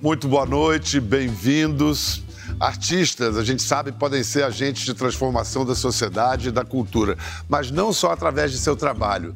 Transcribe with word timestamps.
Muito 0.00 0.28
boa 0.28 0.46
noite, 0.46 1.00
bem-vindos. 1.00 2.22
Artistas, 2.60 3.36
a 3.36 3.42
gente 3.42 3.62
sabe, 3.62 3.90
podem 3.90 4.22
ser 4.22 4.44
agentes 4.44 4.84
de 4.84 4.94
transformação 4.94 5.66
da 5.66 5.74
sociedade 5.74 6.48
e 6.48 6.52
da 6.52 6.64
cultura, 6.64 7.18
mas 7.48 7.72
não 7.72 7.92
só 7.92 8.12
através 8.12 8.52
de 8.52 8.58
seu 8.58 8.76
trabalho, 8.76 9.34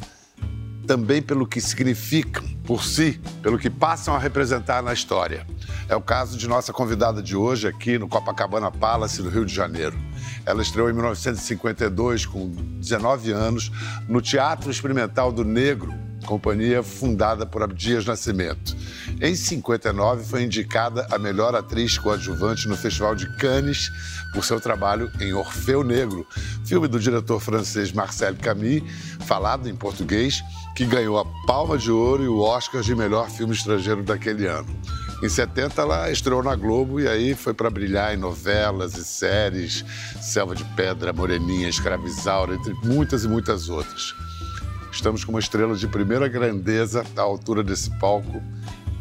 também 0.87 1.21
pelo 1.21 1.49
que 1.49 1.61
significam 1.61 2.45
por 2.65 2.85
si, 2.85 3.21
pelo 3.43 3.59
que 3.59 3.69
passam 3.69 4.15
a 4.15 4.19
representar 4.21 4.85
na 4.85 4.93
história. 4.93 5.45
É 5.89 5.97
o 5.97 6.01
caso 6.01 6.39
de 6.39 6.47
nossa 6.47 6.73
convidada 6.73 7.21
de 7.21 7.35
hoje 7.35 7.67
aqui 7.67 7.99
no 7.99 8.09
Copacabana 8.09 8.71
Palace, 8.71 9.21
no 9.21 9.31
Rio 9.31 9.45
de 9.45 9.53
Janeiro. 9.53 9.99
Ela 10.47 10.63
estreou 10.63 10.89
em 10.89 10.93
1952, 10.93 12.25
com 12.25 12.49
19 12.79 13.33
anos, 13.33 13.73
no 14.09 14.23
Teatro 14.23 14.71
Experimental 14.71 15.33
do 15.33 15.45
Negro, 15.45 15.93
companhia 16.23 16.83
fundada 16.83 17.45
por 17.45 17.63
Abdias 17.63 18.05
Nascimento. 18.05 18.77
Em 19.21 19.35
59, 19.35 20.25
foi 20.25 20.43
indicada 20.43 21.07
a 21.11 21.19
melhor 21.19 21.55
atriz 21.55 21.99
coadjuvante 21.99 22.69
no 22.69 22.77
Festival 22.77 23.15
de 23.15 23.27
Cannes 23.37 23.91
por 24.33 24.45
seu 24.45 24.61
trabalho 24.61 25.11
em 25.21 25.33
Orfeu 25.33 25.85
Negro, 25.85 26.27
filme 26.65 26.89
do 26.89 26.99
diretor 26.99 27.41
francês 27.41 27.93
Marcel 27.93 28.35
Camus, 28.37 28.83
falado 29.27 29.69
em 29.69 29.77
português, 29.77 30.43
que 30.75 30.87
ganhou 30.87 31.19
a 31.19 31.25
Palma 31.47 31.77
de 31.77 31.91
Ouro 31.91 32.25
e 32.25 32.29
o 32.29 32.41
Oscar 32.41 32.83
de 32.83 32.95
melhor 32.95 33.31
filme 33.31 33.53
estrangeiro 33.53 34.03
daquele 34.03 34.47
ano. 34.47 34.69
Em 35.23 35.29
70, 35.29 35.81
ela 35.81 36.11
estreou 36.11 36.43
na 36.43 36.57
Globo 36.57 36.99
e 36.99 37.07
aí 37.07 37.35
foi 37.35 37.55
para 37.55 37.71
brilhar 37.71 38.13
em 38.13 38.17
novelas 38.17 38.97
e 38.97 39.05
séries, 39.05 39.85
Selva 40.21 40.57
de 40.57 40.65
Pedra, 40.75 41.13
Moreninha, 41.13 41.69
Escravizaura, 41.69 42.57
entre 42.57 42.75
muitas 42.83 43.23
e 43.23 43.29
muitas 43.29 43.69
outras. 43.69 44.15
Estamos 44.93 45.25
com 45.25 45.33
uma 45.33 45.41
estrela 45.41 45.75
de 45.75 45.89
primeira 45.89 46.29
grandeza 46.29 47.03
à 47.17 47.23
altura 47.23 47.65
desse 47.65 47.91
palco. 47.99 48.43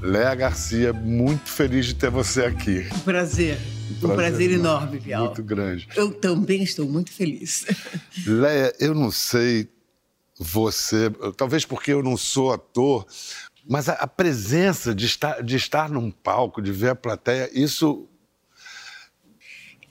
Léa 0.02 0.34
Garcia, 0.34 0.94
muito 0.94 1.50
feliz 1.50 1.86
de 1.86 1.94
ter 1.94 2.10
você 2.10 2.46
aqui. 2.46 2.88
Um 2.96 3.00
prazer. 3.00 3.58
Um 3.58 3.96
prazer, 3.96 4.10
um 4.10 4.16
prazer 4.16 4.52
enorme, 4.52 5.00
Bial. 5.00 5.26
Muito 5.26 5.44
grande. 5.44 5.90
Eu 5.96 6.12
também 6.14 6.64
estou 6.64 6.88
muito 6.88 7.12
feliz. 7.12 7.66
Léa, 8.26 8.74
eu 8.80 8.96
não 8.96 9.12
sei 9.12 9.70
você, 10.40 11.12
talvez 11.36 11.66
porque 11.66 11.92
eu 11.92 12.02
não 12.02 12.16
sou 12.16 12.54
ator, 12.54 13.06
mas 13.70 13.90
a, 13.90 13.94
a 13.94 14.08
presença 14.08 14.96
de 14.96 15.06
estar, 15.06 15.44
de 15.44 15.58
estar 15.58 15.90
num 15.90 16.10
palco, 16.10 16.62
de 16.62 16.72
ver 16.72 16.92
a 16.92 16.96
plateia, 16.96 17.50
isso 17.54 18.08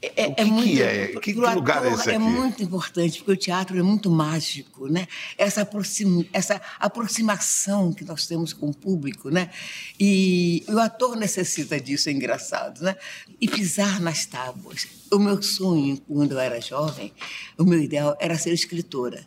é, 0.03 0.29
o 0.29 0.35
que, 0.35 0.41
é 0.41 0.45
muito, 0.47 0.69
que 0.69 0.83
é? 0.83 1.07
Que, 1.09 1.21
que 1.21 1.35
lugar 1.35 1.85
é 1.85 1.93
esse 1.93 2.09
aqui? 2.09 2.11
É 2.13 2.19
muito 2.19 2.63
importante, 2.63 3.19
porque 3.19 3.33
o 3.33 3.37
teatro 3.37 3.79
é 3.79 3.83
muito 3.83 4.11
mágico, 4.11 4.89
né? 4.89 5.07
Essa, 5.37 5.61
aproxima, 5.61 6.25
essa 6.33 6.61
aproximação 6.79 7.93
que 7.93 8.03
nós 8.03 8.27
temos 8.27 8.55
com 8.55 8.71
o 8.71 8.75
público, 8.75 9.29
né? 9.29 9.51
E 9.99 10.65
o 10.69 10.79
ator 10.79 11.17
necessita 11.17 11.79
disso, 11.79 12.09
é 12.09 12.13
engraçado, 12.13 12.81
né? 12.81 12.97
E 13.39 13.47
pisar 13.47 14.01
nas 14.01 14.25
tábuas. 14.25 14.89
O 15.13 15.19
meu 15.19 15.43
sonho, 15.43 16.01
quando 16.09 16.33
eu 16.33 16.39
era 16.39 16.61
jovem, 16.63 17.13
o 17.59 17.65
meu 17.65 17.79
ideal 17.79 18.17
era 18.19 18.39
ser 18.39 18.55
escritora. 18.55 19.27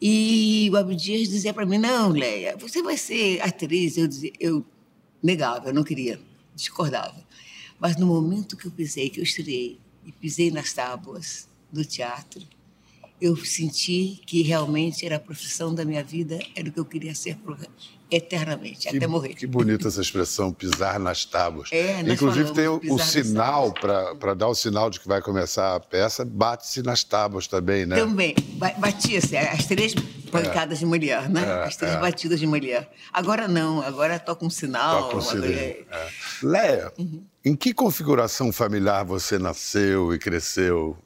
E 0.00 0.70
o 0.72 0.76
Abdias 0.76 1.28
dizia 1.28 1.52
para 1.52 1.66
mim, 1.66 1.78
não, 1.78 2.10
Leia, 2.10 2.56
você 2.56 2.80
vai 2.82 2.96
ser 2.96 3.40
atriz. 3.40 3.96
Eu, 3.96 4.06
dizia, 4.06 4.32
eu 4.38 4.64
negava, 5.20 5.70
eu 5.70 5.74
não 5.74 5.82
queria, 5.82 6.20
discordava. 6.54 7.26
Mas 7.80 7.96
no 7.96 8.06
momento 8.06 8.56
que 8.56 8.66
eu 8.66 8.70
pisei, 8.70 9.10
que 9.10 9.18
eu 9.18 9.24
estreiei, 9.24 9.80
e 10.08 10.12
pisei 10.12 10.50
nas 10.50 10.72
tábuas 10.72 11.46
do 11.70 11.84
teatro, 11.84 12.42
eu 13.20 13.36
senti 13.36 14.22
que 14.24 14.42
realmente 14.42 15.04
era 15.04 15.16
a 15.16 15.20
profissão 15.20 15.74
da 15.74 15.84
minha 15.84 16.02
vida, 16.02 16.38
era 16.56 16.68
o 16.68 16.72
que 16.72 16.80
eu 16.80 16.84
queria 16.84 17.14
ser 17.14 17.36
eternamente, 18.10 18.88
que, 18.88 18.96
até 18.96 19.06
morrer. 19.06 19.34
Que 19.34 19.46
bonita 19.46 19.88
essa 19.88 20.00
expressão, 20.00 20.52
pisar 20.52 20.98
nas 20.98 21.24
tábuas. 21.24 21.68
É, 21.72 22.00
Inclusive 22.00 22.52
tem 22.52 22.68
o, 22.68 22.80
o 22.90 22.98
sinal, 22.98 23.72
para 23.72 24.34
dar 24.34 24.48
o 24.48 24.54
sinal 24.54 24.88
de 24.88 24.98
que 25.00 25.06
vai 25.06 25.20
começar 25.20 25.74
a 25.74 25.80
peça, 25.80 26.24
bate-se 26.24 26.82
nas 26.82 27.04
tábuas 27.04 27.46
também, 27.46 27.84
né? 27.84 27.96
Também, 27.96 28.34
batia-se, 28.78 29.36
as 29.36 29.66
três 29.66 29.94
pancadas 30.30 30.78
é. 30.78 30.80
de 30.80 30.86
mulher, 30.86 31.28
né? 31.28 31.42
É, 31.42 31.64
as 31.64 31.76
três 31.76 31.94
é. 31.94 31.98
batidas 31.98 32.40
de 32.40 32.46
mulher. 32.46 32.90
Agora 33.12 33.46
não, 33.46 33.82
agora 33.82 34.18
toca 34.18 34.44
um 34.44 34.50
sinal. 34.50 35.02
Toca 35.02 35.16
um 35.16 35.20
sinal. 35.20 35.50
É. 35.50 35.84
Léa, 36.42 36.92
uhum. 36.96 37.24
Em 37.48 37.56
que 37.56 37.72
configuração 37.72 38.52
familiar 38.52 39.04
você 39.04 39.38
nasceu 39.38 40.12
e 40.12 40.18
cresceu? 40.18 40.98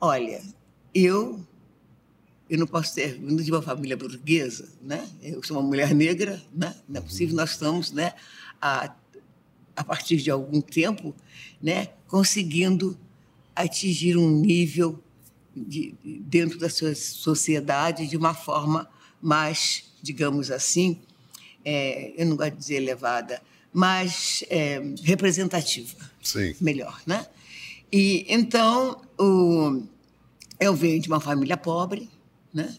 Olha, 0.00 0.42
eu 0.92 1.46
eu 2.48 2.58
não 2.58 2.66
posso 2.66 2.96
ter 2.96 3.14
vindo 3.16 3.44
de 3.44 3.52
uma 3.52 3.62
família 3.62 3.96
burguesa, 3.96 4.68
né? 4.82 5.08
Eu 5.22 5.40
sou 5.44 5.56
uma 5.56 5.62
mulher 5.62 5.94
negra, 5.94 6.42
né? 6.52 6.74
Não 6.88 7.00
é 7.00 7.04
possível. 7.04 7.36
Nós 7.36 7.50
estamos, 7.52 7.92
né? 7.92 8.14
A, 8.60 8.92
a 9.76 9.84
partir 9.84 10.16
de 10.16 10.28
algum 10.28 10.60
tempo, 10.60 11.14
né? 11.62 11.90
Conseguindo 12.08 12.98
atingir 13.54 14.16
um 14.16 14.28
nível 14.28 15.00
de, 15.54 15.94
dentro 16.02 16.58
da 16.58 16.68
sua 16.68 16.96
sociedade 16.96 18.08
de 18.08 18.16
uma 18.16 18.34
forma 18.34 18.90
mais, 19.22 19.84
digamos 20.02 20.50
assim, 20.50 21.00
é, 21.64 22.12
eu 22.20 22.26
não 22.26 22.36
gosto 22.36 22.54
de 22.54 22.58
dizer 22.58 22.74
elevada, 22.76 23.40
mais 23.72 24.44
é, 24.48 24.80
representativa. 25.02 25.96
Sim. 26.22 26.54
Melhor, 26.60 27.00
né? 27.06 27.26
E 27.92 28.24
então 28.28 29.00
o, 29.18 29.82
eu 30.58 30.74
venho 30.74 31.00
de 31.00 31.08
uma 31.08 31.20
família 31.20 31.56
pobre, 31.56 32.08
né? 32.52 32.76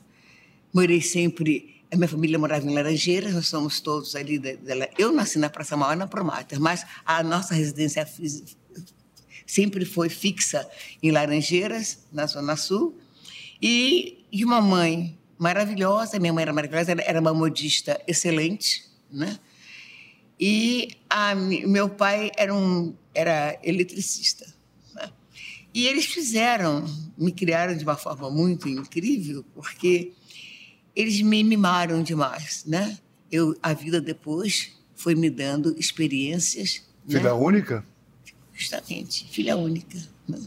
Morei 0.74 1.02
sempre. 1.02 1.82
A 1.92 1.98
minha 1.98 2.08
família 2.08 2.40
morava 2.40 2.66
em 2.66 2.74
Laranjeiras, 2.74 3.34
nós 3.34 3.48
somos 3.48 3.82
todos 3.82 4.16
ali. 4.16 4.40
Dela. 4.40 4.88
Eu 4.98 5.12
nasci 5.12 5.38
na 5.38 5.50
Praça 5.50 5.76
Maior, 5.76 5.98
na 5.98 6.08
Promater, 6.08 6.60
mas 6.60 6.86
a 7.06 7.22
nossa 7.22 7.54
residência 7.54 8.08
sempre 9.46 9.84
foi 9.84 10.08
fixa 10.08 10.66
em 11.04 11.12
Laranjeiras, 11.12 12.00
na 12.12 12.26
Zona 12.28 12.56
Sul. 12.56 12.98
E 13.62 14.26
de 14.32 14.46
uma 14.46 14.62
mãe 14.62 15.18
maravilhosa, 15.38 16.20
minha 16.20 16.32
mãe 16.32 16.44
era 16.44 16.54
maravilhosa, 16.54 16.92
era 16.92 17.20
uma 17.20 17.34
modista 17.34 18.02
excelente, 18.08 18.86
né? 19.12 19.38
E 20.42 20.90
a, 21.08 21.36
meu 21.36 21.88
pai 21.88 22.32
era 22.36 22.54
um 22.54 22.96
era 23.14 23.60
eletricista. 23.64 24.52
E 25.74 25.88
eles 25.88 26.06
fizeram, 26.06 26.84
me 27.18 27.32
criaram 27.32 27.78
de 27.78 27.84
uma 27.84 27.96
forma 27.96 28.30
muito 28.30 28.68
incrível, 28.68 29.46
porque 29.54 30.12
eles 30.94 31.22
me 31.22 31.44
mimaram 31.44 32.04
demais, 32.04 32.66
né? 32.66 32.98
Eu, 33.32 33.56
a 33.64 33.74
vida 33.74 34.02
depois 34.02 34.74
foi 34.94 35.16
me 35.16 35.30
dando 35.30 35.74
experiências. 35.80 36.82
Filha 37.08 37.24
né? 37.24 37.32
única? 37.32 37.86
Justamente, 38.54 39.26
filha 39.32 39.56
única. 39.56 39.98
Né? 40.28 40.42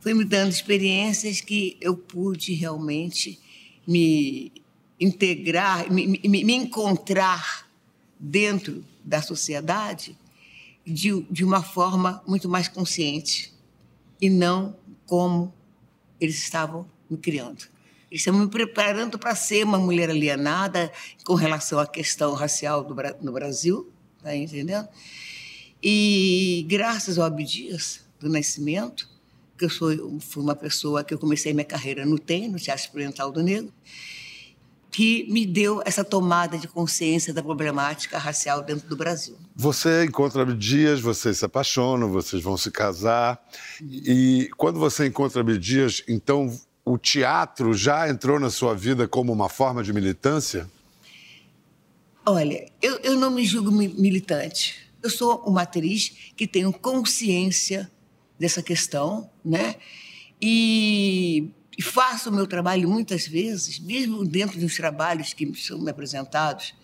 Foi 0.00 0.14
me 0.14 0.24
dando 0.24 0.50
experiências 0.50 1.42
que 1.42 1.76
eu 1.78 1.94
pude 1.94 2.54
realmente 2.54 3.38
me 3.86 4.50
integrar, 4.98 5.92
me, 5.92 6.06
me, 6.06 6.44
me 6.44 6.54
encontrar 6.54 7.68
dentro 8.18 8.82
da 9.04 9.22
sociedade 9.22 10.16
de, 10.84 11.22
de 11.30 11.44
uma 11.44 11.62
forma 11.62 12.22
muito 12.26 12.48
mais 12.48 12.68
consciente 12.68 13.52
e 14.20 14.28
não 14.28 14.76
como 15.06 15.52
eles 16.20 16.38
estavam 16.38 16.88
me 17.08 17.16
criando. 17.16 17.64
Eles 18.10 18.20
estavam 18.20 18.40
me 18.40 18.48
preparando 18.48 19.18
para 19.18 19.34
ser 19.34 19.64
uma 19.64 19.78
mulher 19.78 20.10
alienada 20.10 20.92
com 21.24 21.34
relação 21.34 21.78
à 21.78 21.86
questão 21.86 22.34
racial 22.34 22.84
do, 22.84 22.94
no 23.20 23.32
Brasil, 23.32 23.90
tá 24.22 24.34
entendendo? 24.36 24.88
E 25.82 26.64
graças 26.68 27.18
ao 27.18 27.24
Abdias 27.24 28.04
do 28.20 28.28
Nascimento, 28.28 29.08
que 29.58 29.64
eu 29.64 29.70
sou, 29.70 30.20
fui 30.20 30.42
uma 30.42 30.54
pessoa 30.54 31.02
que 31.02 31.12
eu 31.12 31.18
comecei 31.18 31.52
minha 31.52 31.64
carreira 31.64 32.04
no 32.06 32.18
TEM, 32.18 32.48
no 32.48 32.58
Teatro 32.58 32.84
Experimental 32.84 33.32
do 33.32 33.42
Negro, 33.42 33.72
que 34.92 35.26
me 35.32 35.46
deu 35.46 35.82
essa 35.86 36.04
tomada 36.04 36.58
de 36.58 36.68
consciência 36.68 37.32
da 37.32 37.42
problemática 37.42 38.18
racial 38.18 38.62
dentro 38.62 38.86
do 38.86 38.94
Brasil. 38.94 39.34
Você 39.56 40.04
encontra 40.04 40.42
Abdias, 40.42 41.00
vocês 41.00 41.38
se 41.38 41.44
apaixonam, 41.46 42.10
vocês 42.10 42.42
vão 42.42 42.58
se 42.58 42.70
casar. 42.70 43.42
E 43.80 44.50
quando 44.58 44.78
você 44.78 45.06
encontra 45.06 45.40
Abdias, 45.40 46.04
então 46.06 46.54
o 46.84 46.98
teatro 46.98 47.72
já 47.72 48.06
entrou 48.08 48.38
na 48.38 48.50
sua 48.50 48.74
vida 48.74 49.08
como 49.08 49.32
uma 49.32 49.48
forma 49.48 49.82
de 49.82 49.94
militância? 49.94 50.70
Olha, 52.26 52.70
eu, 52.82 52.98
eu 52.98 53.18
não 53.18 53.30
me 53.30 53.46
julgo 53.46 53.72
militante. 53.72 54.76
Eu 55.02 55.08
sou 55.08 55.42
uma 55.46 55.62
atriz 55.62 56.32
que 56.36 56.46
tenho 56.46 56.70
consciência 56.70 57.90
dessa 58.38 58.62
questão, 58.62 59.30
né? 59.42 59.76
E 60.40 61.50
e 61.76 61.82
faço 61.82 62.30
o 62.30 62.32
meu 62.32 62.46
trabalho 62.46 62.88
muitas 62.88 63.26
vezes, 63.26 63.78
mesmo 63.78 64.24
dentro 64.24 64.58
dos 64.58 64.76
trabalhos 64.76 65.32
que 65.32 65.52
são 65.54 65.78
me 65.78 65.90
apresentados 65.90 66.74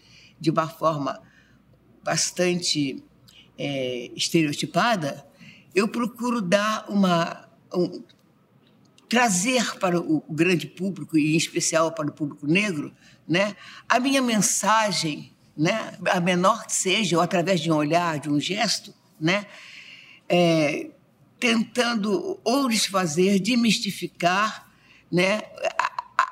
de 0.41 0.51
uma 0.51 0.69
forma 0.69 1.21
bastante 2.03 3.03
é, 3.59 4.11
estereotipada, 4.17 5.27
eu 5.75 5.89
procuro 5.89 6.41
dar 6.41 6.87
uma. 6.89 7.49
Um, 7.75 8.03
trazer 9.09 9.79
para 9.79 9.99
o 9.99 10.23
grande 10.29 10.67
público, 10.67 11.17
e 11.17 11.33
em 11.33 11.37
especial 11.37 11.91
para 11.93 12.11
o 12.11 12.13
público 12.13 12.47
negro, 12.47 12.95
né, 13.27 13.57
a 13.89 13.99
minha 13.99 14.21
mensagem 14.21 15.33
né? 15.59 15.99
a 16.09 16.21
menor 16.21 16.65
que 16.65 16.73
seja, 16.73 17.17
ou 17.17 17.23
através 17.23 17.61
de 17.61 17.71
um 17.73 17.75
olhar, 17.75 18.21
de 18.21 18.31
um 18.31 18.39
gesto, 18.39 18.95
né? 19.21 19.45
É, 20.29 20.91
tentando 21.41 22.39
ou 22.45 22.69
desfazer, 22.69 23.41
demistificar 23.41 24.68
né? 25.11 25.43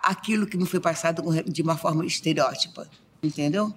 aquilo 0.02 0.46
que 0.46 0.56
me 0.56 0.66
foi 0.66 0.80
passado 0.80 1.22
de 1.44 1.62
uma 1.62 1.76
forma 1.76 2.06
estereótipa, 2.06 2.88
entendeu? 3.22 3.74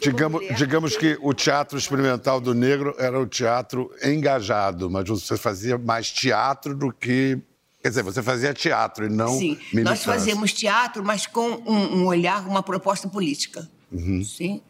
Digamos, 0.00 0.42
digamos 0.56 0.96
que 0.96 1.18
o 1.20 1.34
teatro 1.34 1.78
experimental 1.78 2.40
do 2.40 2.54
negro 2.54 2.94
era 2.98 3.18
o 3.18 3.26
teatro 3.26 3.90
engajado, 4.02 4.88
mas 4.88 5.08
você 5.08 5.36
fazia 5.36 5.76
mais 5.76 6.10
teatro 6.10 6.74
do 6.76 6.92
que 6.92 7.40
Quer 7.82 7.88
dizer, 7.88 8.04
você 8.04 8.22
fazia 8.22 8.54
teatro 8.54 9.06
e 9.06 9.08
não 9.08 9.36
Sim, 9.36 9.58
militância. 9.72 9.82
nós 9.82 10.04
fazíamos 10.04 10.52
teatro, 10.52 11.04
mas 11.04 11.26
com 11.26 11.48
um, 11.66 11.96
um 11.96 12.06
olhar, 12.06 12.46
uma 12.46 12.62
proposta 12.62 13.08
política. 13.08 13.68
Uhum. 13.90 14.24
Sim. 14.24 14.62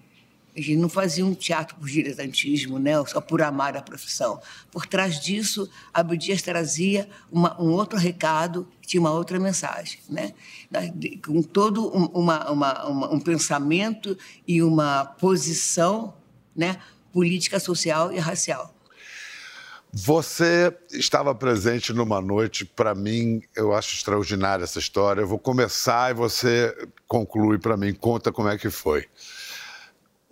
A 0.55 0.61
gente 0.61 0.77
não 0.77 0.89
fazia 0.89 1.25
um 1.25 1.35
teatro 1.35 1.77
por 1.77 1.89
diletantismo, 1.89 2.79
né? 2.79 2.93
só 3.07 3.21
por 3.21 3.41
amar 3.41 3.75
a 3.77 3.83
profissão. 3.83 4.41
Por 4.71 4.85
trás 4.85 5.19
disso, 5.19 5.69
Abdias 5.95 6.43
trazia 6.43 7.09
uma, 7.31 7.59
um 7.61 7.71
outro 7.71 7.99
recado, 7.99 8.69
tinha 8.87 9.01
uma 9.01 9.13
outra 9.13 9.41
mensagem, 9.41 10.01
né? 10.11 10.35
com 11.25 11.43
todo 11.43 11.89
um, 11.97 12.05
uma, 12.07 12.51
uma, 12.51 13.13
um 13.13 13.19
pensamento 13.19 14.17
e 14.47 14.63
uma 14.63 15.07
posição 15.07 16.15
né? 16.55 16.79
política, 17.13 17.59
social 17.59 18.13
e 18.13 18.19
racial. 18.19 18.75
Você 19.95 20.75
estava 20.91 21.35
presente 21.35 21.93
numa 21.93 22.19
noite, 22.19 22.65
para 22.65 22.95
mim, 22.95 23.43
eu 23.55 23.75
acho 23.75 23.95
extraordinária 23.95 24.65
essa 24.65 24.79
história. 24.79 25.21
Eu 25.21 25.27
vou 25.27 25.39
começar 25.39 26.11
e 26.11 26.15
você 26.15 26.75
conclui 27.07 27.59
para 27.59 27.77
mim, 27.77 27.93
conta 27.93 28.33
como 28.33 28.49
é 28.49 28.57
que 28.57 28.71
foi. 28.71 29.07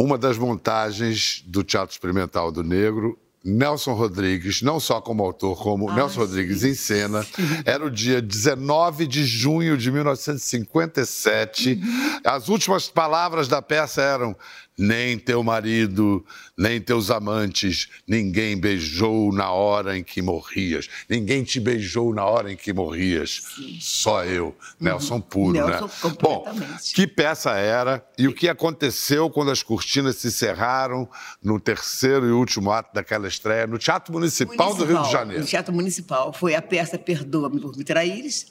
Uma 0.01 0.17
das 0.17 0.39
montagens 0.39 1.45
do 1.47 1.63
Teatro 1.63 1.93
Experimental 1.93 2.51
do 2.51 2.65
Negro 2.65 3.19
Nelson 3.43 3.95
Rodrigues, 3.95 4.61
não 4.61 4.79
só 4.79 5.01
como 5.01 5.25
autor, 5.25 5.57
como 5.57 5.89
ah, 5.89 5.95
Nelson 5.95 6.15
sim. 6.15 6.21
Rodrigues 6.21 6.63
em 6.63 6.75
cena. 6.75 7.27
Era 7.65 7.85
o 7.85 7.91
dia 7.91 8.21
19 8.21 9.07
de 9.07 9.25
junho 9.25 9.79
de 9.79 9.91
1957. 9.91 11.73
Uhum. 11.83 12.21
As 12.25 12.49
últimas 12.49 12.89
palavras 12.89 13.49
da 13.49 13.63
peça 13.63 14.03
eram: 14.03 14.37
nem 14.81 15.19
teu 15.19 15.43
marido, 15.43 16.25
nem 16.57 16.81
teus 16.81 17.11
amantes, 17.11 17.87
ninguém 18.09 18.59
beijou 18.59 19.31
na 19.31 19.51
hora 19.51 19.99
em 19.99 20.03
que 20.03 20.23
morrias. 20.23 20.89
Ninguém 21.07 21.45
te 21.45 21.61
beijou 21.61 22.15
na 22.15 22.25
hora 22.25 22.51
em 22.51 22.57
que 22.57 22.73
morrias. 22.73 23.43
Sim. 23.55 23.77
Só 23.79 24.25
eu. 24.25 24.47
Uhum. 24.47 24.55
Nelson 24.81 25.21
puro, 25.21 25.53
Nelson, 25.53 26.09
né? 26.09 26.15
Bom, 26.23 26.47
que 26.95 27.07
peça 27.07 27.51
era 27.51 28.03
e 28.17 28.27
o 28.27 28.33
que 28.33 28.49
aconteceu 28.49 29.29
quando 29.29 29.51
as 29.51 29.63
cortinas 29.63 30.17
se 30.17 30.33
cerraram 30.33 31.07
no 31.43 31.61
terceiro 31.61 32.27
e 32.27 32.31
último 32.31 32.73
ato 32.73 32.95
daquela 32.95 33.29
estreia 33.29 33.67
no 33.67 33.77
Teatro 33.77 34.15
Municipal, 34.15 34.57
Municipal 34.57 34.87
do 34.87 34.91
Rio 34.91 35.03
de 35.03 35.13
Janeiro? 35.13 35.43
No 35.43 35.47
Teatro 35.47 35.75
Municipal. 35.75 36.33
Foi 36.33 36.55
a 36.55 36.63
peça 36.63 36.99
Perdoa-me 36.99 37.61
por 37.61 37.77
me 37.77 37.85
traíres, 37.85 38.47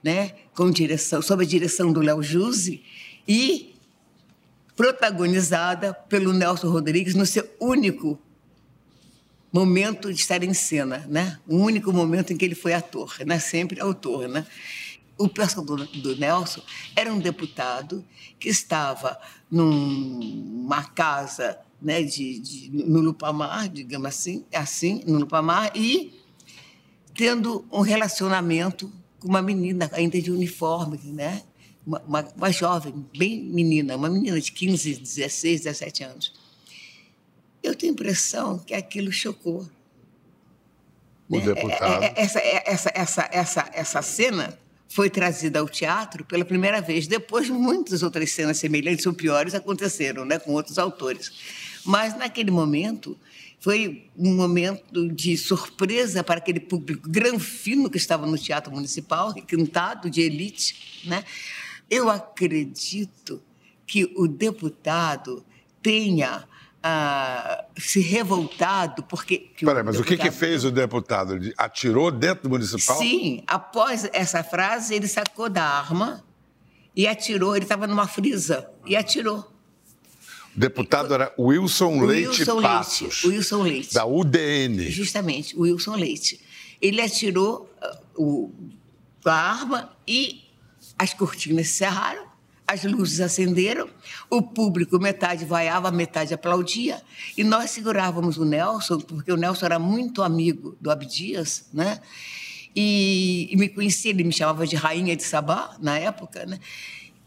né? 0.00 0.30
com 0.54 0.70
direção, 0.70 1.20
sob 1.20 1.42
a 1.42 1.46
direção 1.46 1.92
do 1.92 2.00
Léo 2.00 2.22
Juse 2.22 2.82
e 3.26 3.71
protagonizada 4.76 5.92
pelo 5.92 6.32
Nelson 6.32 6.70
Rodrigues 6.70 7.14
no 7.14 7.26
seu 7.26 7.48
único 7.60 8.18
momento 9.52 10.12
de 10.12 10.18
estar 10.20 10.42
em 10.42 10.54
cena, 10.54 11.06
né? 11.08 11.38
O 11.46 11.56
único 11.56 11.92
momento 11.92 12.32
em 12.32 12.36
que 12.36 12.44
ele 12.44 12.54
foi 12.54 12.72
ator, 12.72 13.14
né? 13.26 13.38
Sempre 13.38 13.80
autor, 13.80 14.26
né? 14.28 14.46
O 15.18 15.28
personagem 15.28 16.00
do, 16.00 16.16
Nelson 16.16 16.62
era 16.96 17.12
um 17.12 17.18
deputado 17.18 18.04
que 18.40 18.48
estava 18.48 19.20
numa 19.50 20.82
casa, 20.84 21.58
né, 21.80 22.02
de, 22.02 22.38
de, 22.38 22.70
no 22.72 23.00
Lupamar, 23.00 23.68
digamos 23.68 24.06
assim, 24.06 24.44
assim, 24.52 25.02
no 25.06 25.18
Lupamar 25.18 25.70
e 25.76 26.14
tendo 27.14 27.64
um 27.70 27.82
relacionamento 27.82 28.90
com 29.20 29.28
uma 29.28 29.42
menina 29.42 29.90
ainda 29.92 30.20
de 30.20 30.30
uniforme, 30.32 30.98
né? 31.04 31.42
Uma, 31.86 32.00
uma, 32.00 32.28
uma, 32.36 32.52
jovem, 32.52 32.94
bem 33.16 33.42
menina, 33.42 33.96
uma 33.96 34.08
menina 34.08 34.40
de 34.40 34.52
15, 34.52 34.96
16, 34.96 35.62
17 35.62 36.04
anos. 36.04 36.32
Eu 37.62 37.74
tenho 37.74 37.92
a 37.92 37.94
impressão 37.94 38.58
que 38.58 38.74
aquilo 38.74 39.12
chocou. 39.12 39.68
O 41.28 41.38
né? 41.38 41.44
deputado. 41.44 42.02
É, 42.02 42.06
é, 42.06 42.14
essa, 42.16 42.38
é, 42.38 42.62
essa, 42.66 42.90
essa, 42.94 43.28
essa, 43.32 43.70
essa 43.72 44.02
cena 44.02 44.58
foi 44.88 45.08
trazida 45.08 45.60
ao 45.60 45.68
teatro 45.68 46.24
pela 46.24 46.44
primeira 46.44 46.80
vez. 46.80 47.06
Depois, 47.06 47.48
muitas 47.48 48.02
outras 48.02 48.30
cenas 48.32 48.58
semelhantes 48.58 49.06
ou 49.06 49.14
piores 49.14 49.54
aconteceram 49.54 50.24
né, 50.24 50.38
com 50.38 50.52
outros 50.52 50.78
autores. 50.78 51.32
Mas, 51.84 52.16
naquele 52.16 52.50
momento, 52.50 53.18
foi 53.58 54.10
um 54.16 54.34
momento 54.34 55.08
de 55.08 55.36
surpresa 55.36 56.22
para 56.22 56.38
aquele 56.38 56.60
público 56.60 57.08
granfino 57.08 57.88
que 57.88 57.96
estava 57.96 58.26
no 58.26 58.36
Teatro 58.36 58.72
Municipal, 58.72 59.32
requintado, 59.32 60.10
de 60.10 60.20
elite, 60.20 61.00
né? 61.04 61.24
Eu 61.92 62.08
acredito 62.08 63.42
que 63.86 64.10
o 64.16 64.26
deputado 64.26 65.44
tenha 65.82 66.48
ah, 66.82 67.66
se 67.76 68.00
revoltado 68.00 69.02
porque. 69.02 69.50
Peraí, 69.60 69.82
mas 69.82 69.96
deputado... 69.96 70.00
o 70.00 70.04
que, 70.04 70.16
que 70.16 70.30
fez 70.30 70.64
o 70.64 70.70
deputado? 70.70 71.36
Ele 71.36 71.52
atirou 71.54 72.10
dentro 72.10 72.44
do 72.44 72.48
municipal? 72.48 72.96
Sim, 72.96 73.44
após 73.46 74.08
essa 74.14 74.42
frase, 74.42 74.94
ele 74.94 75.06
sacou 75.06 75.50
da 75.50 75.62
arma 75.62 76.24
e 76.96 77.06
atirou. 77.06 77.54
Ele 77.54 77.66
estava 77.66 77.86
numa 77.86 78.08
frisa 78.08 78.70
e 78.86 78.96
atirou. 78.96 79.40
O 80.56 80.58
deputado 80.58 81.12
era 81.12 81.30
Wilson, 81.38 82.00
Leite 82.00 82.40
Wilson 82.40 82.62
Passos. 82.62 83.22
Leite, 83.22 83.28
Wilson 83.28 83.62
Leite. 83.64 83.94
Da 83.94 84.06
UDN. 84.06 84.90
Justamente, 84.90 85.54
Wilson 85.58 85.96
Leite. 85.96 86.40
Ele 86.80 87.02
atirou 87.02 87.70
uh, 88.16 88.22
o, 88.22 88.52
a 89.26 89.34
arma 89.34 89.94
e 90.08 90.42
as 90.98 91.14
cortinas 91.14 91.68
se 91.68 91.74
cerraram, 91.74 92.26
as 92.66 92.84
luzes 92.84 93.20
acenderam, 93.20 93.88
o 94.30 94.40
público 94.40 94.98
metade 94.98 95.44
vaiava, 95.44 95.90
metade 95.90 96.32
aplaudia, 96.32 97.02
e 97.36 97.44
nós 97.44 97.70
segurávamos 97.70 98.38
o 98.38 98.44
Nelson, 98.44 98.98
porque 99.00 99.30
o 99.30 99.36
Nelson 99.36 99.66
era 99.66 99.78
muito 99.78 100.22
amigo 100.22 100.76
do 100.80 100.90
Abdias, 100.90 101.68
né? 101.72 102.00
E, 102.74 103.48
e 103.50 103.56
me 103.56 103.68
conhecia, 103.68 104.10
ele 104.10 104.24
me 104.24 104.32
chamava 104.32 104.66
de 104.66 104.76
Rainha 104.76 105.14
de 105.14 105.22
Sabá, 105.22 105.76
na 105.80 105.98
época, 105.98 106.46
né? 106.46 106.58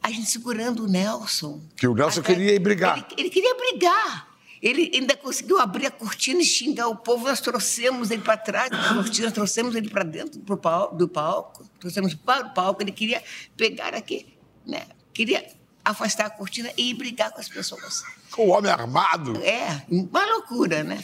A 0.01 0.09
gente 0.09 0.29
segurando 0.29 0.85
o 0.85 0.87
Nelson. 0.87 1.61
Que 1.75 1.87
o 1.87 1.93
Nelson 1.93 2.21
até, 2.21 2.33
queria 2.33 2.53
ir 2.53 2.59
brigar. 2.59 2.97
Ele, 2.97 3.21
ele 3.21 3.29
queria 3.29 3.55
brigar. 3.55 4.34
Ele 4.61 4.91
ainda 4.93 5.15
conseguiu 5.15 5.59
abrir 5.59 5.85
a 5.85 5.91
cortina 5.91 6.41
e 6.41 6.45
xingar 6.45 6.87
o 6.87 6.95
povo. 6.95 7.27
Nós 7.27 7.41
trouxemos 7.41 8.11
ele 8.11 8.21
para 8.21 8.37
trás 8.37 8.69
da 8.69 8.93
cortina, 8.93 9.31
trouxemos 9.31 9.75
ele 9.75 9.89
para 9.89 10.03
dentro 10.03 10.39
do 10.39 10.57
palco, 10.57 10.95
do 10.95 11.07
palco, 11.07 11.69
trouxemos 11.79 12.13
para 12.13 12.47
o 12.47 12.53
palco. 12.53 12.81
Ele 12.81 12.91
queria 12.91 13.23
pegar 13.57 13.93
aqui, 13.93 14.25
né? 14.65 14.85
Queria 15.13 15.45
afastar 15.83 16.25
a 16.25 16.29
cortina 16.29 16.71
e 16.77 16.89
ir 16.89 16.93
brigar 16.95 17.31
com 17.31 17.39
as 17.39 17.47
pessoas. 17.47 18.03
Com 18.31 18.47
o 18.47 18.49
homem 18.49 18.71
armado? 18.71 19.35
É, 19.43 19.83
uma 19.89 20.25
loucura, 20.25 20.83
né? 20.83 21.03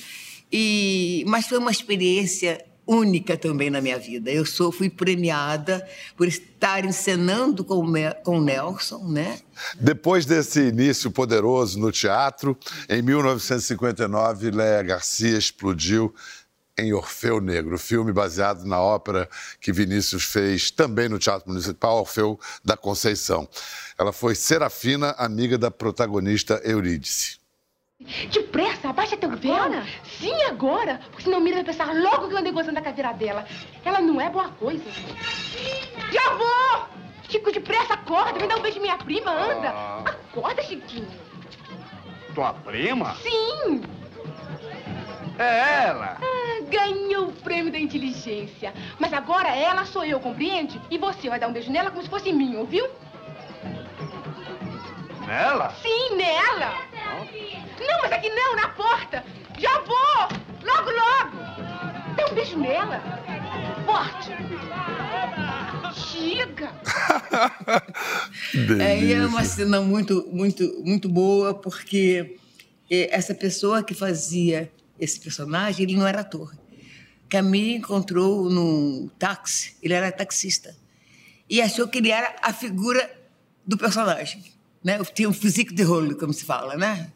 E, 0.51 1.23
mas 1.27 1.47
foi 1.47 1.59
uma 1.59 1.71
experiência 1.71 2.65
única 2.85 3.37
também 3.37 3.69
na 3.69 3.81
minha 3.81 3.97
vida. 3.97 4.31
Eu 4.31 4.45
sou, 4.45 4.71
fui 4.71 4.89
premiada 4.89 5.87
por 6.17 6.27
estar 6.27 6.83
encenando 6.83 7.63
com, 7.63 7.85
com 8.23 8.41
Nelson, 8.41 9.07
né? 9.07 9.39
Depois 9.79 10.25
desse 10.25 10.61
início 10.61 11.11
poderoso 11.11 11.79
no 11.79 11.91
teatro, 11.91 12.57
em 12.89 13.01
1959, 13.01 14.51
Léa 14.51 14.83
Garcia 14.83 15.37
explodiu 15.37 16.13
em 16.77 16.93
Orfeu 16.93 17.39
Negro, 17.39 17.77
filme 17.77 18.11
baseado 18.11 18.65
na 18.65 18.79
ópera 18.79 19.29
que 19.59 19.71
Vinícius 19.71 20.23
fez 20.23 20.71
também 20.71 21.07
no 21.07 21.19
Teatro 21.19 21.49
Municipal, 21.49 21.99
Orfeu 21.99 22.39
da 22.63 22.75
Conceição. 22.75 23.47
Ela 23.97 24.11
foi 24.11 24.35
Serafina, 24.35 25.11
amiga 25.17 25.57
da 25.57 25.69
protagonista 25.69 26.59
Eurídice. 26.63 27.40
Depressa, 28.31 28.89
abaixa 28.89 29.15
teu 29.17 29.29
véu. 29.29 29.83
Sim, 30.03 30.43
agora. 30.43 30.99
Porque 31.09 31.23
senão 31.23 31.39
Mira 31.39 31.57
vai 31.57 31.65
pensar 31.65 31.93
logo 31.93 32.27
que 32.27 32.33
eu 32.33 32.37
andei 32.37 32.51
gozando 32.51 32.75
da 32.75 32.81
cadeira 32.81 33.13
dela. 33.13 33.45
Ela 33.85 34.01
não 34.01 34.19
é 34.19 34.29
boa 34.29 34.49
coisa. 34.49 34.83
Já 36.11 36.33
vou! 36.33 36.85
Chico, 37.29 37.51
depressa, 37.51 37.93
acorda. 37.93 38.39
Me 38.39 38.47
dá 38.47 38.57
um 38.57 38.61
beijo 38.61 38.81
minha 38.81 38.97
prima, 38.97 39.31
anda. 39.31 39.69
Ah. 39.69 40.03
Acorda, 40.05 40.61
Chiquinho. 40.63 41.07
Tua 42.35 42.53
prima? 42.53 43.15
Sim. 43.15 43.81
É 45.39 45.85
ela. 45.85 46.17
Ah, 46.21 46.63
ganhou 46.69 47.27
o 47.29 47.33
prêmio 47.33 47.71
da 47.71 47.79
inteligência. 47.79 48.73
Mas 48.99 49.13
agora 49.13 49.49
ela 49.49 49.85
sou 49.85 50.03
eu, 50.03 50.19
compreende? 50.19 50.79
E 50.89 50.97
você 50.97 51.29
vai 51.29 51.39
dar 51.39 51.47
um 51.47 51.53
beijo 51.53 51.71
nela 51.71 51.89
como 51.89 52.03
se 52.03 52.09
fosse 52.09 52.33
mim, 52.33 52.57
ouviu? 52.57 52.87
Nela? 55.25 55.73
Sim, 55.81 56.15
nela. 56.15 56.90
Não, 57.19 58.01
mas 58.01 58.11
aqui 58.11 58.29
não, 58.29 58.55
na 58.55 58.69
porta. 58.69 59.23
Já 59.59 59.79
vou. 59.81 60.27
Logo, 60.63 60.91
logo. 60.91 61.37
Dá 62.15 62.25
um 62.29 62.33
beijo 62.33 62.57
nela. 62.57 63.01
Forte. 63.85 64.31
Chega. 65.93 66.71
é, 68.81 69.11
é 69.11 69.25
uma 69.25 69.43
cena 69.43 69.81
muito, 69.81 70.27
muito, 70.31 70.81
muito 70.83 71.09
boa, 71.09 71.53
porque 71.53 72.37
essa 72.89 73.33
pessoa 73.33 73.83
que 73.83 73.93
fazia 73.93 74.71
esse 74.99 75.19
personagem, 75.19 75.83
ele 75.83 75.95
não 75.95 76.07
era 76.07 76.21
ator. 76.21 76.53
Camille 77.29 77.75
encontrou 77.75 78.49
num 78.49 79.09
táxi, 79.17 79.75
ele 79.81 79.93
era 79.93 80.11
taxista, 80.11 80.75
e 81.49 81.61
achou 81.61 81.87
que 81.87 81.99
ele 81.99 82.11
era 82.11 82.35
a 82.41 82.51
figura 82.51 83.09
do 83.65 83.77
personagem. 83.77 84.43
Né? 84.83 84.99
Tinha 85.13 85.29
um 85.29 85.33
físico 85.33 85.73
de 85.73 85.83
rolo, 85.83 86.15
como 86.15 86.33
se 86.33 86.43
fala, 86.43 86.75
né? 86.75 87.11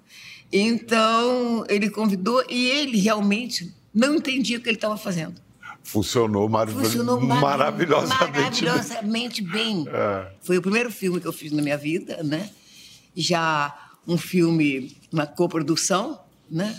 Então, 0.51 1.65
ele 1.67 1.89
convidou 1.89 2.43
e 2.49 2.69
ele 2.69 2.97
realmente 2.97 3.73
não 3.93 4.15
entendia 4.15 4.57
o 4.57 4.61
que 4.61 4.69
ele 4.69 4.77
estava 4.77 4.97
fazendo. 4.97 5.35
Funcionou, 5.83 6.49
mar... 6.49 6.67
Funcionou 6.67 7.19
maravilhosamente, 7.21 8.63
maravilhosamente 8.63 9.41
bem. 9.41 9.83
bem. 9.83 9.87
É. 9.93 10.31
Foi 10.41 10.57
o 10.57 10.61
primeiro 10.61 10.91
filme 10.91 11.19
que 11.19 11.27
eu 11.27 11.33
fiz 11.33 11.51
na 11.51 11.61
minha 11.61 11.77
vida, 11.77 12.23
né? 12.23 12.49
Já 13.15 13.73
um 14.07 14.17
filme, 14.17 14.97
uma 15.11 15.25
coprodução, 15.25 16.19
né? 16.49 16.75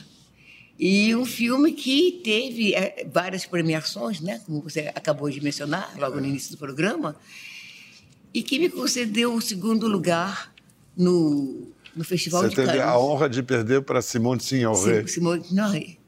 E 0.79 1.15
um 1.15 1.25
filme 1.25 1.73
que 1.73 2.21
teve 2.23 2.75
é, 2.75 3.07
várias 3.11 3.47
premiações, 3.47 4.21
né? 4.21 4.41
Como 4.45 4.61
você 4.61 4.93
acabou 4.95 5.31
de 5.31 5.41
mencionar 5.41 5.95
logo 5.99 6.21
no 6.21 6.27
início 6.27 6.51
do 6.51 6.59
programa, 6.59 7.17
e 8.35 8.43
que 8.43 8.59
me 8.59 8.69
concedeu 8.69 9.35
o 9.35 9.41
segundo 9.41 9.89
lugar 9.89 10.53
no, 10.97 11.69
no 11.95 12.05
Festival 12.05 12.43
você 12.43 12.49
de 12.49 12.57
Cannes. 12.57 12.71
Você 12.71 12.79
teve 12.79 12.89
a 12.89 12.99
honra 12.99 13.29
de 13.29 13.43
perder 13.43 13.83
para 13.83 14.01
Simone 14.01 14.41
Signoret. 14.41 15.07
Simone 15.09 15.45
Signoret. 15.45 15.99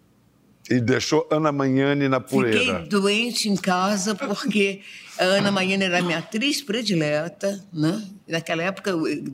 E 0.70 0.80
deixou 0.80 1.26
Ana 1.30 1.50
Magnani 1.50 2.08
na 2.08 2.20
poeira. 2.20 2.58
Fiquei 2.58 2.88
doente 2.88 3.48
em 3.48 3.56
casa 3.56 4.14
porque 4.14 4.82
a 5.18 5.24
Ana 5.24 5.50
Magnani 5.50 5.84
era 5.84 6.02
minha 6.02 6.18
atriz 6.18 6.60
predileta, 6.60 7.64
né? 7.72 8.06
naquela 8.28 8.62
época, 8.62 8.92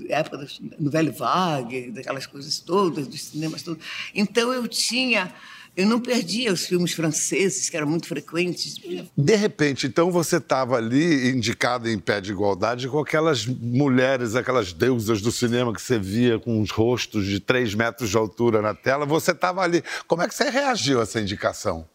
época 0.08 0.46
do 0.78 0.90
Velho 0.90 1.12
Vague, 1.12 1.90
daquelas 1.90 2.26
coisas 2.26 2.60
todas, 2.60 3.08
dos 3.08 3.20
cinemas 3.20 3.62
todos. 3.62 3.84
Então 4.14 4.54
eu 4.54 4.68
tinha 4.68 5.32
eu 5.76 5.86
não 5.86 6.00
perdia 6.00 6.52
os 6.52 6.66
filmes 6.66 6.92
franceses, 6.92 7.68
que 7.68 7.76
eram 7.76 7.88
muito 7.88 8.06
frequentes. 8.06 8.76
De 9.16 9.34
repente, 9.34 9.86
então, 9.86 10.10
você 10.10 10.36
estava 10.36 10.76
ali 10.76 11.30
indicada 11.30 11.90
em 11.90 11.98
pé 11.98 12.20
de 12.20 12.30
igualdade 12.30 12.88
com 12.88 13.00
aquelas 13.00 13.44
mulheres, 13.44 14.36
aquelas 14.36 14.72
deusas 14.72 15.20
do 15.20 15.32
cinema 15.32 15.72
que 15.72 15.82
você 15.82 15.98
via 15.98 16.38
com 16.38 16.60
os 16.60 16.70
rostos 16.70 17.26
de 17.26 17.40
três 17.40 17.74
metros 17.74 18.10
de 18.10 18.16
altura 18.16 18.62
na 18.62 18.72
tela. 18.72 19.04
Você 19.04 19.32
estava 19.32 19.62
ali. 19.62 19.82
Como 20.06 20.22
é 20.22 20.28
que 20.28 20.34
você 20.34 20.48
reagiu 20.48 21.00
a 21.00 21.02
essa 21.02 21.20
indicação? 21.20 21.88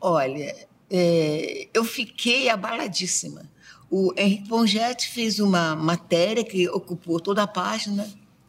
Olha, 0.00 0.54
é, 0.90 1.68
eu 1.72 1.84
fiquei 1.84 2.48
abaladíssima. 2.48 3.42
O 3.88 4.12
Henrique 4.16 4.48
Pongetti 4.48 5.08
fez 5.10 5.38
uma 5.38 5.76
matéria 5.76 6.42
que 6.42 6.68
ocupou 6.68 7.20
toda 7.20 7.44
a 7.44 7.46
página 7.46 8.04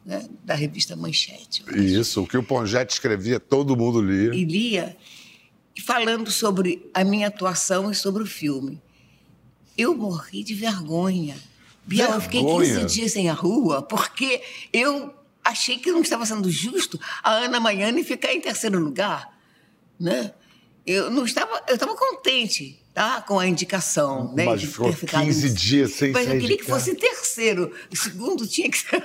né, 0.06 0.24
da 0.44 0.54
revista 0.54 0.94
Manchete. 0.94 1.64
Isso, 1.74 2.22
o 2.22 2.26
que 2.26 2.38
o 2.38 2.42
Pongetti 2.42 2.94
escrevia, 2.94 3.40
todo 3.40 3.76
mundo 3.76 4.00
lia. 4.00 4.32
E 4.32 4.44
lia, 4.44 4.96
falando 5.84 6.30
sobre 6.30 6.88
a 6.94 7.02
minha 7.02 7.26
atuação 7.26 7.90
e 7.90 7.94
sobre 7.94 8.22
o 8.22 8.26
filme. 8.26 8.80
Eu 9.76 9.96
morri 9.96 10.44
de 10.44 10.54
vergonha. 10.54 11.36
Biel, 11.84 12.12
eu 12.12 12.20
fiquei 12.20 12.42
15 12.42 12.84
dias 12.86 13.12
sem 13.12 13.28
a 13.28 13.32
rua, 13.32 13.82
porque 13.82 14.40
eu 14.72 15.12
achei 15.44 15.76
que 15.76 15.90
não 15.90 16.00
estava 16.00 16.24
sendo 16.24 16.50
justo 16.50 16.98
a 17.22 17.32
Ana 17.32 17.58
Maiane 17.58 18.04
ficar 18.04 18.32
em 18.32 18.40
terceiro 18.40 18.78
lugar. 18.78 19.36
Né? 19.98 20.32
Eu 20.86 21.10
não 21.10 21.24
estava, 21.24 21.62
eu 21.68 21.74
estava 21.74 21.96
contente 21.96 22.80
tá? 22.96 23.20
com 23.20 23.38
a 23.38 23.46
indicação. 23.46 24.32
Né, 24.34 24.46
Mas 24.46 24.62
de 24.62 24.68
ficou 24.68 24.90
ter 24.90 25.06
15 25.06 25.50
dias 25.50 25.92
sem 25.92 26.12
Mas 26.12 26.26
eu 26.26 26.40
queria 26.40 26.56
que 26.56 26.64
fosse 26.64 26.94
terceiro. 26.94 27.70
O 27.92 27.96
segundo 27.96 28.46
tinha 28.46 28.70
que 28.70 28.78
ser. 28.78 28.96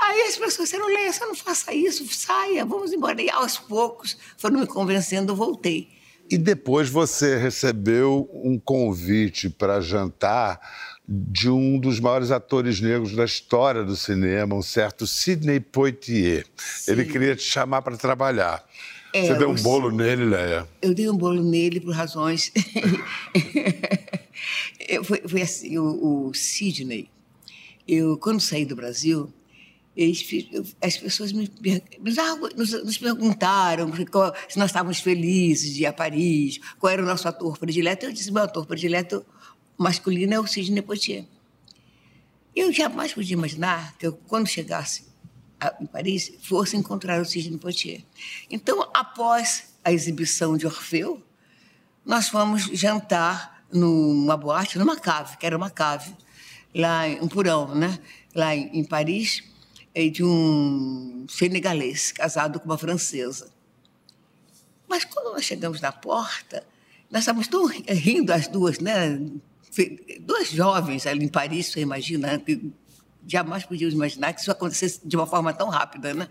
Aí 0.00 0.22
as 0.22 0.36
pessoas 0.36 0.68
disseram, 0.68 0.86
Leia, 0.86 1.12
você 1.12 1.24
não 1.26 1.34
faça 1.34 1.74
isso, 1.74 2.06
saia, 2.12 2.64
vamos 2.64 2.92
embora. 2.92 3.20
E 3.20 3.28
aos 3.30 3.58
poucos 3.58 4.16
foram 4.38 4.60
me 4.60 4.66
convencendo, 4.66 5.32
eu 5.32 5.36
voltei. 5.36 5.88
E 6.30 6.38
depois 6.38 6.88
você 6.88 7.36
recebeu 7.36 8.28
um 8.32 8.58
convite 8.58 9.50
para 9.50 9.80
jantar 9.80 10.58
de 11.06 11.50
um 11.50 11.78
dos 11.78 12.00
maiores 12.00 12.30
atores 12.30 12.80
negros 12.80 13.14
da 13.14 13.24
história 13.24 13.84
do 13.84 13.94
cinema, 13.94 14.54
um 14.54 14.62
certo 14.62 15.06
Sidney 15.06 15.60
Poitier. 15.60 16.46
Sim. 16.56 16.92
Ele 16.92 17.04
queria 17.04 17.36
te 17.36 17.44
chamar 17.44 17.82
para 17.82 17.96
trabalhar. 17.96 18.64
É, 19.12 19.26
Você 19.26 19.34
deu 19.34 19.50
um 19.50 19.54
bolo 19.54 19.90
nele, 19.90 20.24
Leia? 20.24 20.68
Eu 20.82 20.94
dei 20.94 21.08
um 21.08 21.16
bolo 21.16 21.42
nele 21.42 21.80
por 21.80 21.94
razões. 21.94 22.52
foi, 25.04 25.22
foi, 25.26 25.42
assim: 25.42 25.78
o, 25.78 26.28
o 26.28 26.34
Sidney, 26.34 27.08
eu, 27.86 28.16
quando 28.18 28.40
saí 28.40 28.64
do 28.64 28.76
Brasil, 28.76 29.32
as 30.82 30.96
pessoas 30.98 31.32
me, 31.32 31.50
nos, 32.54 32.84
nos, 32.84 32.98
perguntaram 32.98 33.90
se 34.48 34.58
nós 34.58 34.70
estávamos 34.70 35.00
felizes 35.00 35.74
de 35.74 35.82
ir 35.82 35.86
a 35.86 35.92
Paris, 35.92 36.60
qual 36.78 36.92
era 36.92 37.02
o 37.02 37.06
nosso 37.06 37.26
ator 37.26 37.58
predileto. 37.58 38.04
Eu 38.04 38.12
disse: 38.12 38.30
meu 38.30 38.42
ator 38.42 38.66
predileto 38.66 39.24
masculino 39.78 40.34
é 40.34 40.40
o 40.40 40.46
Sidney 40.46 40.82
Poitier. 40.82 41.24
Eu 42.54 42.72
jamais 42.72 43.12
podia 43.12 43.34
imaginar 43.34 43.96
que 43.98 44.06
eu, 44.06 44.12
quando 44.12 44.46
chegasse 44.46 45.04
em 45.80 45.86
Paris, 45.86 46.32
fosse 46.42 46.76
encontrar 46.76 47.20
o 47.20 47.24
Sidney 47.24 47.58
Poitier. 47.58 48.02
Então, 48.50 48.88
após 48.92 49.74
a 49.84 49.92
exibição 49.92 50.56
de 50.56 50.66
Orfeu, 50.66 51.22
nós 52.04 52.28
fomos 52.28 52.64
jantar 52.64 53.64
numa 53.72 54.36
boate, 54.36 54.78
numa 54.78 54.96
cave, 54.96 55.36
que 55.36 55.46
era 55.46 55.56
uma 55.56 55.70
cave, 55.70 56.14
lá 56.74 57.08
em 57.08 57.20
um 57.20 57.28
Purão, 57.28 57.74
né? 57.74 57.98
lá 58.34 58.54
em, 58.54 58.84
Paris 58.84 59.42
de 60.12 60.22
um 60.22 61.24
senegalês 61.28 62.12
casado 62.12 62.60
com 62.60 62.66
uma 62.66 62.76
francesa. 62.76 63.50
Mas 64.86 65.04
quando 65.06 65.32
nós 65.32 65.44
chegamos 65.44 65.80
na 65.80 65.90
porta, 65.90 66.62
nós 67.10 67.22
estávamos 67.22 67.48
tão 67.48 67.66
rindo 67.66 68.30
as 68.30 68.46
duas, 68.46 68.78
né? 68.78 69.18
Duas 70.20 70.50
jovens 70.50 71.06
ali 71.06 71.24
em 71.24 71.28
Paris, 71.28 71.72
você 71.72 71.80
imagina, 71.80 72.42
jamais 73.26 73.64
podíamos 73.64 73.94
imaginar 73.94 74.32
que 74.32 74.40
isso 74.40 74.50
acontecesse 74.50 75.00
de 75.04 75.16
uma 75.16 75.26
forma 75.26 75.52
tão 75.52 75.68
rápida, 75.68 76.14
né? 76.14 76.28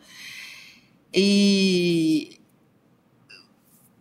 E 1.13 2.39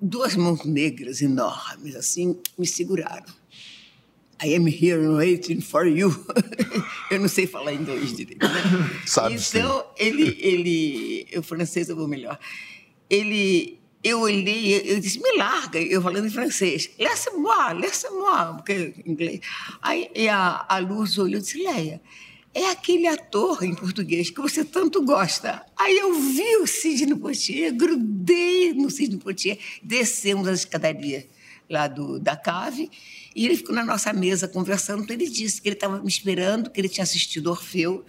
duas 0.01 0.37
mãos 0.37 0.65
negras 0.65 1.23
enormes 1.23 1.97
assim 1.97 2.39
me 2.59 2.67
seguraram. 2.67 3.33
I 4.43 4.55
am 4.55 4.67
here 4.67 5.09
waiting 5.09 5.61
for 5.61 5.87
you. 5.87 6.11
eu 7.11 7.21
não 7.21 7.29
sei 7.29 7.47
falar 7.47 7.73
inglês 7.73 8.17
direito, 8.17 8.47
né? 8.47 8.63
Sabe 9.07 9.37
então, 9.37 9.81
sim. 9.81 9.87
ele, 9.97 10.37
ele, 10.41 11.39
o 11.39 11.43
francês 11.43 11.89
eu 11.89 11.97
vou 11.97 12.09
melhor. 12.09 12.39
Ele, 13.09 13.79
eu 14.03 14.21
olhei, 14.21 14.83
eu 14.85 15.01
disse, 15.01 15.21
me 15.21 15.39
larga, 15.39 15.81
eu 15.81 16.03
falando 16.03 16.27
em 16.27 16.31
francês. 16.31 16.91
Laisse-moi, 16.99 17.75
laisse-moi, 17.75 18.55
porque 18.57 18.93
em 19.07 19.13
inglês. 19.13 19.41
Aí 19.81 20.29
a, 20.29 20.67
a 20.69 20.79
Luz 20.79 21.17
olhou 21.17 21.39
e 21.39 21.43
disse, 21.43 21.63
Leia, 21.63 22.03
é 22.55 22.71
aquele 22.71 23.09
ator 23.09 23.65
em 23.65 23.75
português 23.75 24.31
que 24.31 24.41
você 24.41 24.65
tanto 24.65 25.03
gosta. 25.03 25.67
Aí 25.77 25.99
eu 25.99 26.15
vi 26.15 26.57
o 26.59 26.67
Sidney 26.67 27.19
Poitier, 27.19 27.75
grudei 27.75 28.73
no 28.73 28.89
Sidney 28.89 29.19
Poitier, 29.19 29.59
descemos 29.83 30.47
as 30.47 30.61
escadarias 30.61 31.27
lá 31.69 31.89
do, 31.89 32.21
da 32.21 32.37
cave, 32.37 32.91
e 33.35 33.45
ele 33.45 33.57
ficou 33.57 33.75
na 33.75 33.85
nossa 33.85 34.13
mesa 34.13 34.47
conversando. 34.47 35.03
Então 35.03 35.17
ele 35.17 35.29
disse 35.29 35.61
que 35.61 35.69
ele 35.69 35.75
estava 35.75 36.01
me 36.01 36.09
esperando, 36.09 36.71
que 36.71 36.81
ele 36.81 36.89
tinha 36.89 37.03
assistido 37.03 37.51
Orfeu, 37.51 38.05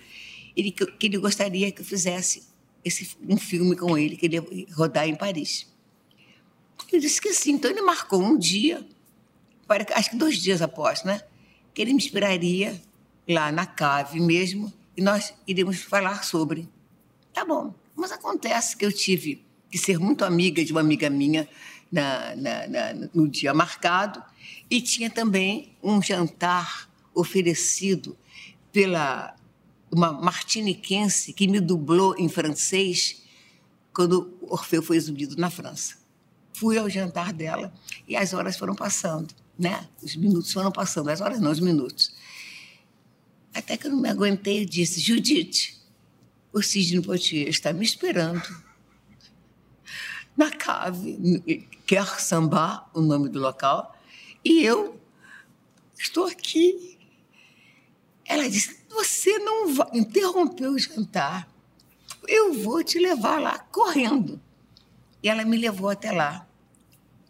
e 0.56 0.72
que, 0.72 0.86
que 0.86 1.08
ele 1.08 1.18
gostaria 1.18 1.72
que 1.72 1.82
eu 1.82 1.86
fizesse 1.86 2.44
esse, 2.84 3.18
um 3.28 3.38
filme 3.38 3.76
com 3.76 3.98
ele, 3.98 4.16
que 4.16 4.28
ele 4.28 4.36
ia 4.36 4.68
rodar 4.74 5.08
em 5.08 5.16
Paris. 5.16 5.68
Eu 6.94 7.00
disse 7.00 7.20
que 7.20 7.34
sim. 7.34 7.54
Então 7.54 7.72
ele 7.72 7.82
marcou 7.82 8.22
um 8.22 8.38
dia, 8.38 8.86
acho 9.96 10.12
que 10.12 10.16
dois 10.16 10.38
dias 10.38 10.62
após, 10.62 11.04
né? 11.04 11.22
Que 11.74 11.82
ele 11.82 11.94
me 11.94 12.00
esperaria 12.00 12.80
lá 13.28 13.52
na 13.52 13.66
cave 13.66 14.20
mesmo 14.20 14.72
e 14.96 15.02
nós 15.02 15.34
iríamos 15.48 15.82
falar 15.82 16.24
sobre. 16.24 16.70
Tá 17.34 17.44
bom, 17.44 17.74
mas 17.96 18.12
acontece 18.12 18.78
que 18.78 18.86
eu 18.86 18.92
tive 18.92 19.44
que 19.70 19.78
ser 19.78 20.00
muito 20.00 20.24
amiga 20.24 20.64
de 20.64 20.72
uma 20.72 20.82
amiga 20.82 21.10
minha 21.10 21.48
na, 21.92 22.36
na, 22.36 22.68
na, 22.68 22.94
no 23.14 23.28
dia 23.28 23.54
marcado 23.54 24.24
e 24.70 24.82
tinha 24.82 25.10
também 25.10 25.74
um 25.84 26.02
jantar 26.02 26.90
oferecido 27.14 28.18
pela 28.72 29.36
uma 29.92 30.12
martiniquense 30.12 31.32
que 31.32 31.48
me 31.48 31.60
dublou 31.62 32.16
em 32.18 32.28
francês 32.28 33.24
quando 33.94 34.38
Orfeu 34.42 34.84
foi 34.84 34.98
exibido 34.98 35.38
na 35.38 35.50
França. 35.50 35.96
Fui 36.54 36.78
ao 36.78 36.90
jantar 36.90 37.32
dela 37.32 37.74
e 38.08 38.16
as 38.16 38.34
horas 38.34 38.58
foram 38.58 38.76
passando, 38.76 39.34
né? 39.58 39.88
Os 40.04 40.16
minutos 40.18 40.52
foram 40.52 40.72
passando, 40.72 41.10
as 41.10 41.22
horas 41.22 41.40
não, 41.40 41.52
os 41.52 41.62
minutos. 41.62 42.14
Até 43.56 43.78
que 43.78 43.88
eu 43.88 43.92
não 43.92 44.02
me 44.02 44.10
aguentei 44.10 44.64
e 44.64 44.66
disse, 44.66 45.00
Judite, 45.00 45.82
o 46.52 46.62
Sidney 46.62 47.02
Poitier 47.02 47.48
está 47.48 47.72
me 47.72 47.86
esperando 47.86 48.44
na 50.36 50.52
cave, 50.52 51.66
Quer 51.86 52.06
Samba, 52.20 52.86
o 52.94 53.00
nome 53.00 53.30
do 53.30 53.40
local, 53.40 53.98
e 54.44 54.62
eu 54.62 55.00
estou 55.98 56.26
aqui. 56.26 56.98
Ela 58.26 58.50
disse: 58.50 58.78
Você 58.90 59.40
não 59.40 59.74
vai. 59.74 59.88
Interrompeu 59.94 60.72
o 60.72 60.80
jantar. 60.80 61.48
eu 62.28 62.54
vou 62.54 62.84
te 62.84 63.00
levar 63.00 63.40
lá, 63.40 63.60
correndo. 63.60 64.42
E 65.24 65.30
ela 65.30 65.46
me 65.46 65.58
levou 65.58 65.90
até 65.90 66.12
lá. 66.12 66.46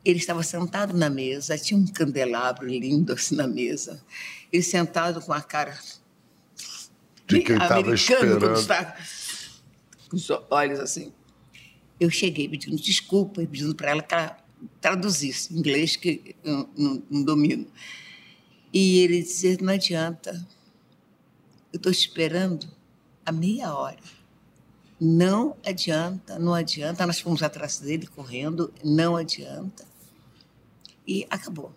Ele 0.04 0.20
estava 0.20 0.42
sentado 0.42 0.98
na 0.98 1.10
mesa, 1.10 1.58
tinha 1.58 1.80
um 1.80 1.86
candelabro 1.86 2.68
lindo 2.68 3.14
assim 3.14 3.36
na 3.36 3.48
mesa. 3.48 4.04
Ele 4.52 4.64
sentado 4.64 5.22
com 5.22 5.34
a 5.34 5.42
cara 5.42 5.78
de 7.28 7.42
quem 7.42 7.58
estava 7.58 7.94
esperando. 7.94 8.48
Com 10.10 10.16
os 10.16 10.30
olhos 10.50 10.80
assim. 10.80 11.14
Eu 12.00 12.10
cheguei 12.10 12.48
pedindo 12.50 12.76
desculpa 12.76 13.42
e 13.42 13.48
pedindo 13.48 13.74
para 13.74 13.90
ela 13.92 14.02
que 14.02 14.14
ela 14.14 14.38
traduzisse 14.82 15.54
inglês 15.54 15.96
que 15.96 16.36
eu 16.44 16.70
não, 16.76 17.04
não 17.10 17.24
domino. 17.24 17.68
E 18.74 19.00
ele 19.00 19.22
disse: 19.22 19.62
não 19.62 19.74
adianta, 19.74 20.46
eu 21.72 21.78
estou 21.78 21.92
esperando 21.92 22.68
há 23.26 23.32
meia 23.32 23.74
hora. 23.74 24.00
Não 25.00 25.58
adianta, 25.66 26.40
não 26.40 26.54
adianta. 26.54 27.06
Nós 27.06 27.20
fomos 27.20 27.44
atrás 27.44 27.80
dele 27.80 28.08
correndo, 28.08 28.74
não 28.84 29.16
adianta. 29.16 29.86
E 31.08 31.26
acabou. 31.30 31.74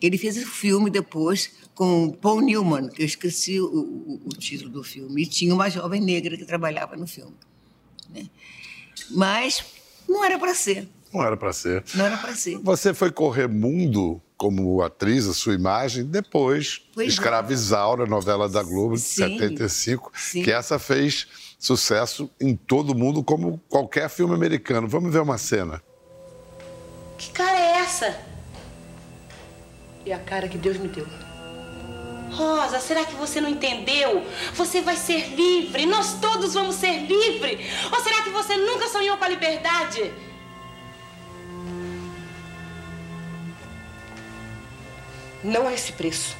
Ele 0.00 0.16
fez 0.16 0.36
o 0.36 0.46
filme 0.46 0.90
depois 0.90 1.52
com 1.74 2.10
Paul 2.10 2.40
Newman, 2.40 2.88
que 2.88 3.02
eu 3.02 3.06
esqueci 3.06 3.60
o, 3.60 3.66
o, 3.66 4.20
o 4.26 4.28
título 4.30 4.70
do 4.70 4.82
filme, 4.84 5.22
e 5.22 5.26
tinha 5.26 5.54
uma 5.54 5.68
jovem 5.68 6.00
negra 6.00 6.36
que 6.36 6.44
trabalhava 6.44 6.96
no 6.96 7.06
filme. 7.06 7.34
Né? 8.08 8.26
Mas 9.10 9.64
não 10.08 10.24
era 10.24 10.38
para 10.38 10.54
ser. 10.54 10.88
Não 11.12 11.22
era 11.22 11.36
para 11.36 11.52
ser. 11.52 11.84
Não 11.94 12.06
era 12.06 12.16
para 12.16 12.34
ser. 12.34 12.58
Você 12.58 12.94
foi 12.94 13.10
correr 13.10 13.48
mundo 13.48 14.20
como 14.36 14.80
atriz, 14.80 15.26
a 15.26 15.34
sua 15.34 15.54
imagem, 15.54 16.04
depois 16.04 16.82
pois 16.94 17.08
é. 17.08 17.10
Escravizaura, 17.10 18.06
novela 18.06 18.48
da 18.48 18.62
Globo 18.62 18.94
de 18.94 19.02
sim, 19.02 19.36
75, 19.38 20.12
sim. 20.14 20.42
que 20.42 20.50
essa 20.50 20.78
fez 20.78 21.26
sucesso 21.58 22.30
em 22.40 22.56
todo 22.56 22.94
mundo, 22.94 23.22
como 23.22 23.60
qualquer 23.68 24.08
filme 24.08 24.34
americano. 24.34 24.88
Vamos 24.88 25.12
ver 25.12 25.20
uma 25.20 25.36
cena. 25.36 25.82
Que 27.18 27.30
cara 27.32 27.58
é 27.58 27.80
essa? 27.80 28.29
É 30.10 30.14
a 30.14 30.18
cara 30.18 30.48
que 30.48 30.58
Deus 30.58 30.76
me 30.76 30.88
deu. 30.88 31.06
Rosa, 32.32 32.80
será 32.80 33.04
que 33.04 33.14
você 33.14 33.40
não 33.40 33.48
entendeu? 33.48 34.26
Você 34.54 34.80
vai 34.80 34.96
ser 34.96 35.36
livre, 35.36 35.86
nós 35.86 36.14
todos 36.14 36.54
vamos 36.54 36.74
ser 36.74 37.06
livres. 37.06 37.60
Ou 37.92 38.00
será 38.02 38.20
que 38.22 38.30
você 38.30 38.56
nunca 38.56 38.88
sonhou 38.88 39.16
com 39.16 39.24
a 39.24 39.28
liberdade? 39.28 40.12
Não 45.44 45.68
a 45.68 45.72
esse 45.72 45.92
preço. 45.92 46.36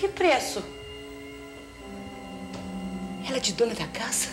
Que 0.00 0.08
preço? 0.08 0.60
Ela 3.28 3.36
é 3.36 3.40
de 3.40 3.52
dona 3.52 3.74
da 3.74 3.86
casa. 3.86 4.30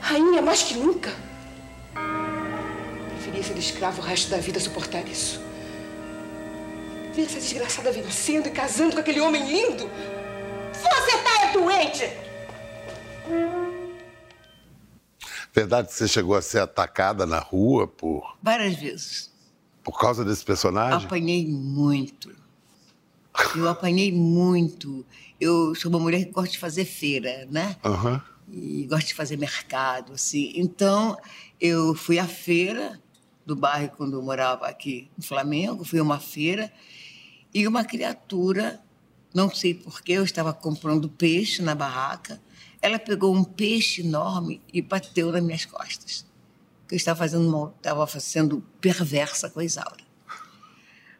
Rainha 0.00 0.40
mais 0.40 0.62
que 0.62 0.74
nunca. 0.74 1.12
Preferia 3.08 3.42
ser 3.42 3.58
escravo 3.58 4.00
o 4.00 4.04
resto 4.04 4.30
da 4.30 4.36
vida 4.36 4.60
suportar 4.60 5.08
isso. 5.08 5.53
Ver 7.14 7.22
essa 7.22 7.38
desgraçada 7.38 7.92
vencendo 7.92 8.48
e 8.48 8.50
casando 8.50 8.94
com 8.94 9.00
aquele 9.00 9.20
homem 9.20 9.46
lindo. 9.46 9.88
Você 10.72 11.18
tá 11.22 11.52
doente! 11.52 12.10
Verdade 15.52 15.86
que 15.86 15.94
você 15.94 16.08
chegou 16.08 16.34
a 16.34 16.42
ser 16.42 16.58
atacada 16.58 17.24
na 17.24 17.38
rua 17.38 17.86
por. 17.86 18.36
Várias 18.42 18.74
vezes. 18.74 19.32
Por 19.84 19.96
causa 19.96 20.24
desse 20.24 20.44
personagem? 20.44 21.06
Apanhei 21.06 21.46
muito. 21.46 22.34
Eu 23.54 23.68
apanhei 23.68 24.10
muito. 24.10 25.06
Eu 25.40 25.72
sou 25.76 25.90
uma 25.90 26.00
mulher 26.00 26.24
que 26.24 26.32
gosta 26.32 26.50
de 26.50 26.58
fazer 26.58 26.84
feira, 26.84 27.46
né? 27.48 27.76
Uhum. 27.84 28.20
E 28.50 28.86
gosto 28.86 29.08
de 29.08 29.14
fazer 29.14 29.36
mercado, 29.36 30.14
assim. 30.14 30.52
Então, 30.56 31.16
eu 31.60 31.94
fui 31.94 32.18
à 32.18 32.26
feira 32.26 33.00
do 33.46 33.54
bairro 33.54 33.92
quando 33.96 34.14
eu 34.14 34.22
morava 34.22 34.66
aqui 34.66 35.08
no 35.16 35.22
Flamengo. 35.22 35.84
Fui 35.84 36.00
a 36.00 36.02
uma 36.02 36.18
feira 36.18 36.72
e 37.54 37.66
uma 37.68 37.84
criatura, 37.84 38.82
não 39.32 39.48
sei 39.48 39.74
porquê, 39.74 40.14
eu 40.14 40.24
estava 40.24 40.52
comprando 40.52 41.08
peixe 41.08 41.62
na 41.62 41.74
barraca. 41.74 42.40
Ela 42.82 42.98
pegou 42.98 43.34
um 43.34 43.44
peixe 43.44 44.02
enorme 44.02 44.60
e 44.72 44.82
bateu 44.82 45.30
nas 45.30 45.42
minhas 45.42 45.64
costas 45.64 46.26
que 46.86 46.94
eu 46.94 46.96
estava 46.96 47.18
fazendo 47.18 47.48
mal, 47.50 47.74
estava 47.76 48.06
sendo 48.20 48.62
perversa 48.80 49.48
com 49.48 49.60
a 49.60 49.64
Isaura. 49.64 50.04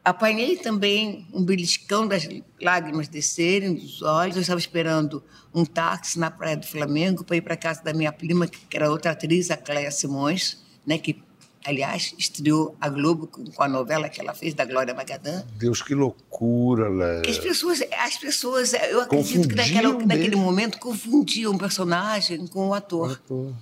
Apanhei 0.04 0.58
também 0.58 1.26
um 1.32 1.42
beliscão 1.42 2.06
das 2.06 2.28
lágrimas 2.60 3.08
descerem 3.08 3.72
dos 3.72 4.02
olhos. 4.02 4.36
Eu 4.36 4.42
estava 4.42 4.60
esperando 4.60 5.24
um 5.54 5.64
táxi 5.64 6.18
na 6.18 6.30
Praia 6.30 6.58
do 6.58 6.66
Flamengo 6.66 7.24
para 7.24 7.36
ir 7.36 7.40
para 7.40 7.56
casa 7.56 7.82
da 7.82 7.94
minha 7.94 8.12
prima, 8.12 8.46
que 8.46 8.76
era 8.76 8.90
outra 8.90 9.12
atriz, 9.12 9.50
a 9.50 9.56
Cléia 9.56 9.90
Simões, 9.90 10.62
né, 10.86 10.98
que, 10.98 11.22
aliás, 11.64 12.14
estreou 12.18 12.76
a 12.80 12.88
Globo 12.88 13.26
com, 13.26 13.62
a 13.62 13.68
novela 13.68 14.08
que 14.08 14.20
ela 14.20 14.34
fez, 14.34 14.54
da 14.54 14.64
Glória 14.64 14.94
Magadã. 14.94 15.42
Deus, 15.56 15.82
que 15.82 15.94
loucura, 15.94 16.88
Léa. 16.88 17.22
As 17.28 17.38
pessoas, 17.38 17.82
as 17.98 18.16
pessoas 18.18 18.74
eu 18.74 19.00
acredito 19.00 19.48
que 19.48 19.54
naquela, 19.54 19.92
naquele 20.04 20.36
momento 20.36 20.78
confundiam 20.78 21.54
o 21.54 21.58
personagem 21.58 22.46
com 22.46 22.68
o 22.68 22.74
ator. 22.74 23.10
O 23.10 23.12
ator. 23.12 23.54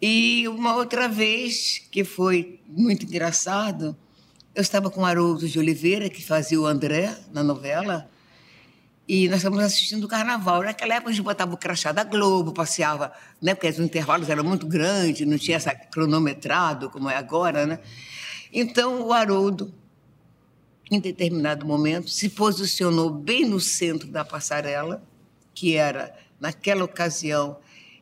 E 0.00 0.48
uma 0.48 0.74
outra 0.74 1.06
vez, 1.06 1.80
que 1.90 2.02
foi 2.02 2.58
muito 2.66 3.06
engraçado, 3.06 3.96
eu 4.54 4.60
estava 4.60 4.90
com 4.90 5.02
o 5.02 5.04
Haroldo 5.04 5.48
de 5.48 5.58
Oliveira, 5.58 6.08
que 6.10 6.24
fazia 6.24 6.60
o 6.60 6.66
André 6.66 7.16
na 7.32 7.42
novela, 7.42 8.10
e 9.06 9.28
nós 9.28 9.38
estávamos 9.38 9.64
assistindo 9.64 10.04
o 10.04 10.08
carnaval. 10.08 10.62
Naquela 10.62 10.94
época 10.94 11.10
a 11.10 11.12
gente 11.12 11.24
botava 11.24 11.54
o 11.54 11.56
crachá 11.56 11.92
da 11.92 12.04
Globo, 12.04 12.52
passeava, 12.52 13.12
né? 13.40 13.54
porque 13.54 13.68
os 13.68 13.78
intervalos 13.78 14.28
eram 14.28 14.44
muito 14.44 14.66
grandes, 14.66 15.26
não 15.26 15.38
tinha 15.38 15.56
essa 15.56 15.74
cronometrado 15.74 16.88
como 16.88 17.10
é 17.10 17.16
agora, 17.16 17.66
né? 17.66 17.78
Então 18.52 19.02
o 19.02 19.12
Haroldo, 19.12 19.72
em 20.90 21.00
determinado 21.00 21.66
momento, 21.66 22.10
se 22.10 22.28
posicionou 22.28 23.10
bem 23.10 23.46
no 23.46 23.58
centro 23.58 24.08
da 24.08 24.24
passarela, 24.24 25.02
que 25.54 25.74
era, 25.74 26.14
naquela 26.38 26.84
ocasião, 26.84 27.56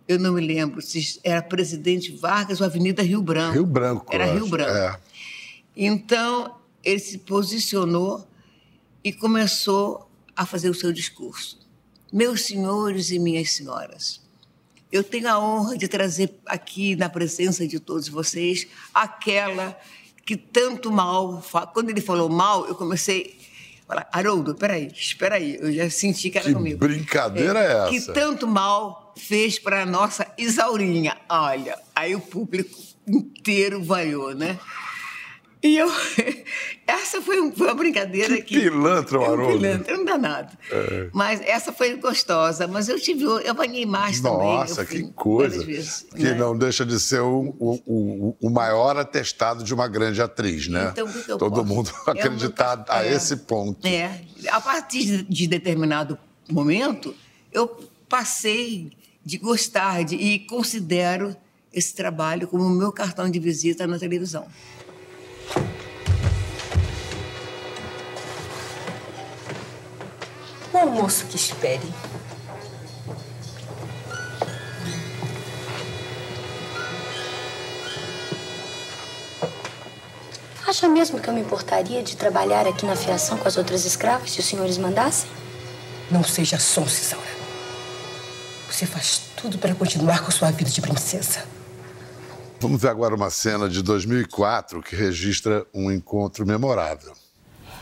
eu 0.07 0.19
não 0.19 0.35
me 0.35 0.41
lembro 0.41 0.83
se 0.83 1.21
era 1.23 1.41
Presidente 1.41 2.11
Vargas 2.11 2.61
ou 2.61 2.67
Avenida 2.67 3.01
Rio 3.01 3.23
Branco. 3.23 3.55
Rio 3.55 3.67
Branco. 3.67 4.07
Era 4.11 4.27
Rio 4.27 4.49
Branco. 4.49 4.77
É. 4.77 4.99
Então, 5.77 6.57
ele 6.83 6.99
se 6.99 7.19
posicionou 7.19 8.27
e 9.05 9.13
começou 9.13 10.10
a 10.41 10.47
fazer 10.47 10.71
o 10.71 10.75
seu 10.75 10.91
discurso. 10.91 11.59
Meus 12.11 12.47
senhores 12.47 13.11
e 13.11 13.19
minhas 13.19 13.53
senhoras, 13.53 14.23
eu 14.91 15.05
tenho 15.05 15.29
a 15.29 15.39
honra 15.39 15.77
de 15.77 15.87
trazer 15.87 16.35
aqui, 16.47 16.97
na 16.97 17.11
presença 17.11 17.69
de 17.69 17.79
todos 17.79 18.09
vocês, 18.09 18.67
aquela 18.95 19.79
que 20.25 20.39
tanto 20.39 20.91
mal. 20.91 21.45
Quando 21.75 21.91
ele 21.91 22.01
falou 22.01 22.31
mal, 22.31 22.67
eu 22.67 22.75
comecei 22.75 23.39
falar: 23.87 24.09
Haroldo, 24.11 24.55
peraí, 24.55 24.91
espera 24.95 25.35
aí, 25.35 25.59
eu 25.61 25.71
já 25.75 25.91
senti 25.91 26.31
que 26.31 26.39
era 26.39 26.47
que 26.47 26.55
comigo. 26.55 26.79
Brincadeira 26.79 27.59
é, 27.59 27.67
é 27.67 27.73
essa? 27.73 27.91
Que 27.91 28.13
tanto 28.15 28.47
mal 28.47 29.13
fez 29.19 29.59
para 29.59 29.83
a 29.83 29.87
nossa 29.87 30.27
Isaurinha. 30.39 31.19
Olha, 31.29 31.79
aí 31.95 32.15
o 32.15 32.21
público 32.21 32.79
inteiro 33.07 33.85
vaiou, 33.85 34.35
né? 34.35 34.59
E 35.63 35.77
eu. 35.77 35.89
Essa 36.87 37.21
foi, 37.21 37.39
uma 37.39 37.75
brincadeira 37.75 38.37
que. 38.37 38.43
que 38.43 38.61
pilantra, 38.61 39.19
Haroldo. 39.19 39.57
Um 39.57 39.61
pilantra, 39.61 39.97
não 39.97 40.05
danado. 40.05 40.57
É. 40.71 41.09
Mas 41.13 41.41
essa 41.43 41.73
foi 41.73 41.95
gostosa. 41.97 42.67
Mas 42.67 42.89
eu 42.89 42.99
tive. 42.99 43.25
Eu 43.25 43.53
apanhei 43.53 43.87
mais 43.87 44.21
Nossa, 44.21 44.37
também. 44.37 44.57
Nossa, 44.57 44.85
que 44.85 45.03
coisa. 45.13 45.65
Vezes, 45.65 46.07
que 46.11 46.23
né? 46.23 46.35
não 46.35 46.57
deixa 46.57 46.85
de 46.85 46.99
ser 46.99 47.21
o, 47.21 47.55
o, 47.61 48.37
o, 48.41 48.51
maior 48.51 48.97
atestado 48.97 49.63
de 49.63 49.73
uma 49.73 49.87
grande 49.87 50.21
atriz, 50.21 50.67
né? 50.67 50.89
Então, 50.93 51.07
que, 51.07 51.21
que 51.21 51.27
Todo 51.27 51.51
posso? 51.51 51.65
mundo 51.65 51.93
acreditar 52.07 52.79
nunca, 52.79 52.95
a 52.95 53.05
é, 53.05 53.13
esse 53.13 53.37
ponto. 53.37 53.87
É. 53.87 54.21
A 54.49 54.61
partir 54.61 55.25
de 55.29 55.47
determinado 55.47 56.19
momento, 56.51 57.15
eu 57.53 57.69
passei 58.09 58.91
de 59.25 59.39
gostar 59.39 60.03
de, 60.05 60.17
e 60.17 60.41
considero 60.41 61.37
esse 61.73 61.95
trabalho 61.95 62.49
como 62.49 62.65
o 62.65 62.71
meu 62.71 62.91
cartão 62.91 63.31
de 63.31 63.39
visita 63.39 63.87
na 63.87 63.99
televisão. 63.99 64.47
O 70.73 70.79
almoço 70.79 71.27
que 71.27 71.37
espere. 71.37 71.93
Acha 80.67 80.89
mesmo 80.89 81.19
que 81.19 81.29
eu 81.29 81.35
me 81.35 81.41
importaria 81.41 82.03
de 82.03 82.17
trabalhar 82.17 82.67
aqui 82.67 82.87
na 82.87 82.95
fiação 82.95 83.37
com 83.37 83.49
as 83.49 83.57
outras 83.57 83.85
escravas 83.85 84.31
se 84.31 84.39
os 84.39 84.47
senhores 84.47 84.79
mandassem? 84.79 85.29
Não 86.09 86.23
seja 86.23 86.59
sonsa, 86.59 87.03
Isaura. 87.03 87.31
Você 88.71 88.87
faz 88.87 89.21
tudo 89.37 89.59
para 89.59 89.75
continuar 89.75 90.25
com 90.25 90.31
sua 90.31 90.51
vida 90.53 90.71
de 90.71 90.81
princesa. 90.81 91.45
Vamos 92.61 92.81
ver 92.81 92.89
agora 92.89 93.15
uma 93.15 93.31
cena 93.31 93.69
de 93.69 93.83
2004 93.83 94.81
que 94.83 94.95
registra 94.95 95.67
um 95.75 95.91
encontro 95.91 96.47
memorável. 96.47 97.15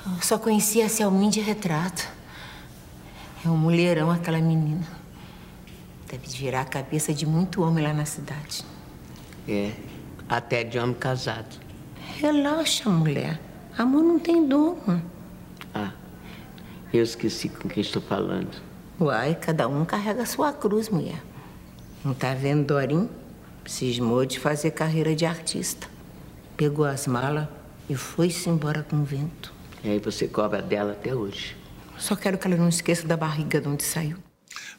Eu 0.06 0.22
só 0.22 0.38
conhecia 0.38 0.86
a 0.86 0.88
Selmin 0.88 1.28
de 1.28 1.40
retrato. 1.40 2.17
É 3.44 3.48
um 3.48 3.56
mulherão 3.56 4.10
aquela 4.10 4.38
menina. 4.38 4.86
Deve 6.10 6.26
virar 6.28 6.62
a 6.62 6.64
cabeça 6.64 7.12
de 7.12 7.26
muito 7.26 7.62
homem 7.62 7.84
lá 7.84 7.92
na 7.92 8.04
cidade. 8.04 8.64
É, 9.46 9.72
até 10.28 10.64
de 10.64 10.78
homem 10.78 10.94
casado. 10.94 11.56
Relaxa, 12.16 12.88
mulher. 12.90 13.40
Amor 13.76 14.02
não 14.02 14.18
tem 14.18 14.46
dono. 14.48 15.02
Ah, 15.74 15.92
eu 16.92 17.02
esqueci 17.02 17.48
com 17.48 17.68
quem 17.68 17.80
estou 17.80 18.02
falando. 18.02 18.60
Uai, 19.00 19.36
cada 19.36 19.68
um 19.68 19.84
carrega 19.84 20.22
a 20.22 20.26
sua 20.26 20.52
cruz, 20.52 20.88
mulher. 20.88 21.22
Não 22.04 22.14
tá 22.14 22.34
vendo 22.34 22.66
Dorim? 22.66 23.08
Cismou 23.64 24.24
de 24.24 24.40
fazer 24.40 24.72
carreira 24.72 25.14
de 25.14 25.24
artista. 25.26 25.86
Pegou 26.56 26.84
as 26.86 27.06
malas 27.06 27.46
e 27.88 27.94
foi-se 27.94 28.48
embora 28.48 28.82
com 28.82 28.96
o 28.96 29.04
vento. 29.04 29.52
E 29.84 29.90
aí 29.90 29.98
você 30.00 30.26
cobra 30.26 30.60
dela 30.60 30.92
até 30.92 31.14
hoje. 31.14 31.57
Só 31.98 32.16
quero 32.16 32.38
que 32.38 32.46
ela 32.46 32.56
não 32.56 32.68
esqueça 32.68 33.06
da 33.06 33.16
barriga 33.16 33.60
de 33.60 33.68
onde 33.68 33.82
saiu. 33.84 34.16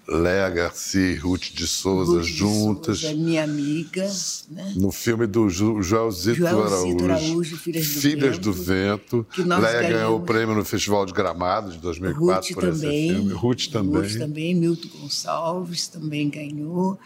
Léa 0.07 0.49
Garcia 0.49 1.11
e 1.11 1.15
Ruth 1.15 1.51
de 1.53 1.67
Souza 1.67 2.13
Ruth 2.13 2.23
de 2.23 2.33
juntas. 2.33 2.99
Souza, 2.99 3.13
minha 3.15 3.43
amiga, 3.43 4.09
né? 4.49 4.73
No 4.75 4.91
filme 4.91 5.27
do 5.27 5.47
Joelzito 5.49 5.83
Joelzito 5.83 6.47
Araújo, 6.47 7.05
Araújo, 7.05 7.57
Filhas 7.57 7.87
do 7.87 7.99
Filhas 8.01 8.37
do 8.39 8.51
Vento, 8.51 9.17
Vento. 9.17 9.27
que 9.31 9.43
Léa 9.43 9.59
ganhou 9.83 10.15
o 10.15 10.19
ganhamos. 10.19 10.25
prêmio 10.25 10.55
no 10.55 10.65
Festival 10.65 11.05
de 11.05 11.13
Gramado 11.13 11.71
de 11.71 11.77
2004 11.77 12.25
Ruth 12.25 12.53
por 12.55 12.69
esse 12.69 12.81
também. 12.81 13.09
filme. 13.13 13.33
Ruth 13.33 13.67
também. 13.67 14.01
Ruth 14.01 14.17
também, 14.17 14.55
Milton 14.55 14.87
Gonçalves 14.99 15.87
também 15.87 16.29
ganhou. 16.29 16.97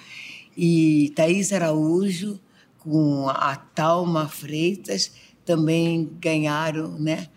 E 0.55 1.11
Thaís 1.15 1.51
Araújo 1.51 2.39
com 2.79 3.27
a 3.29 3.55
Talma 3.55 4.29
Freitas 4.29 5.11
também 5.45 6.09
ganharam 6.21 6.97
né, 6.97 7.27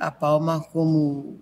a 0.00 0.10
palma 0.10 0.60
como 0.60 1.38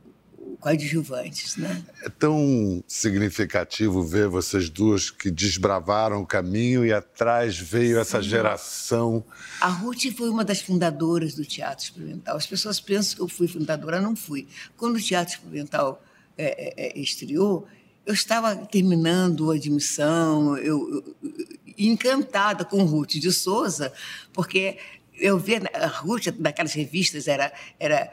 coadjuvantes. 0.61 1.57
Né? 1.57 1.85
É 2.03 2.09
tão 2.09 2.83
significativo 2.87 4.03
ver 4.03 4.29
vocês 4.29 4.69
duas 4.69 5.11
que 5.11 5.31
desbravaram 5.31 6.23
o 6.23 6.27
caminho 6.27 6.85
e 6.85 6.93
atrás 6.93 7.59
veio 7.59 7.99
essa 7.99 8.23
geração. 8.23 9.25
A 9.61 9.69
Ruth 9.69 10.05
foi 10.17 10.29
uma 10.29 10.45
das 10.45 10.61
fundadoras 10.61 11.35
do 11.35 11.45
Teatro 11.45 11.85
Experimental. 11.85 12.37
As 12.37 12.47
pessoas 12.47 12.81
pensam 12.81 13.17
que 13.17 13.23
eu 13.23 13.29
fui 13.29 13.47
fundadora, 13.47 14.01
não 14.01 14.17
fui. 14.17 14.47
Quando 14.77 14.97
o 14.97 15.01
Teatro 15.01 15.35
Experimental 15.35 16.03
é, 16.37 16.85
é, 16.85 16.89
é, 16.89 16.99
estreou, 17.01 17.67
eu 18.05 18.15
estava 18.15 18.55
terminando 18.57 19.51
a 19.51 19.55
admissão, 19.57 20.57
eu, 20.57 21.05
eu- 21.23 21.37
encantada 21.79 22.65
com 22.65 22.85
Ruth 22.85 23.13
de 23.17 23.31
Souza, 23.31 23.93
porque 24.33 24.79
eu 25.18 25.38
via 25.38 25.62
a 25.74 25.87
Ruth 25.87 26.29
daquelas 26.38 26.72
revistas 26.74 27.26
era 27.29 27.52
era 27.79 28.11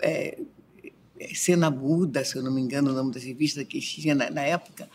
é, 0.00 0.38
Cena 1.34 1.70
Muda, 1.70 2.24
se 2.24 2.36
eu 2.36 2.42
não 2.42 2.52
me 2.52 2.60
engano, 2.60 2.90
o 2.90 2.94
nome 2.94 3.12
das 3.12 3.22
revistas 3.22 3.64
que 3.64 3.80
tinha 3.80 4.14
na, 4.14 4.28
na 4.30 4.42
época, 4.42 4.88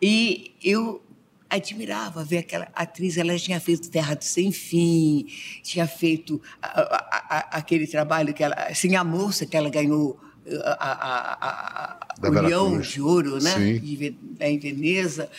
e 0.00 0.54
eu 0.62 1.02
admirava 1.48 2.24
ver 2.24 2.38
aquela 2.38 2.68
atriz, 2.74 3.16
ela 3.16 3.36
tinha 3.38 3.60
feito 3.60 3.88
Terra 3.90 4.14
do 4.14 4.24
Sem 4.24 4.50
Fim, 4.50 5.26
tinha 5.62 5.86
feito 5.86 6.40
a- 6.60 6.80
a- 6.80 7.36
a- 7.38 7.58
aquele 7.58 7.86
trabalho 7.86 8.34
que 8.34 8.42
ela, 8.42 8.54
assim, 8.54 8.96
a 8.96 9.04
moça 9.04 9.46
que 9.46 9.56
ela 9.56 9.68
ganhou 9.70 10.18
a, 10.64 10.70
a- 10.70 10.92
a- 10.92 11.48
a- 11.48 12.28
o 12.28 12.30
Leão 12.48 12.80
de 12.80 13.00
Ouro, 13.02 13.38
né? 13.42 13.54
Sim. 13.54 13.78
De 13.78 14.16
em 14.40 14.58
Veneza. 14.58 15.30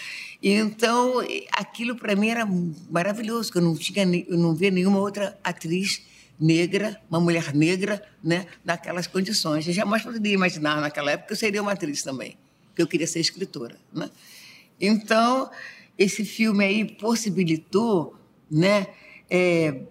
Então, 0.41 1.15
aquilo 1.51 1.95
para 1.95 2.15
mim 2.15 2.29
era 2.29 2.47
maravilhoso, 2.89 3.51
que 3.51 3.57
eu 3.57 3.61
não 3.61 3.75
tinha, 3.75 4.03
eu 4.27 4.37
não 4.37 4.53
via 4.53 4.69
nenhuma 4.69 4.99
outra 4.99 5.37
atriz 5.43 6.01
negra, 6.39 7.01
uma 7.09 7.19
mulher 7.19 7.53
negra, 7.55 8.03
né, 8.23 8.45
naquelas 8.63 9.07
condições. 9.07 9.67
Eu 9.67 9.73
jamais 9.73 10.03
poderia 10.03 10.33
imaginar 10.33 10.79
naquela 10.79 11.11
época 11.11 11.27
que 11.27 11.33
eu 11.33 11.37
seria 11.37 11.61
uma 11.61 11.71
atriz 11.71 12.03
também, 12.03 12.37
que 12.75 12.81
eu 12.81 12.87
queria 12.87 13.07
ser 13.07 13.19
escritora, 13.19 13.75
né? 13.91 14.09
Então, 14.79 15.49
esse 15.97 16.23
filme 16.23 16.63
aí 16.63 16.85
possibilitou, 16.85 18.15
né, 18.51 18.85
é, 19.29 19.81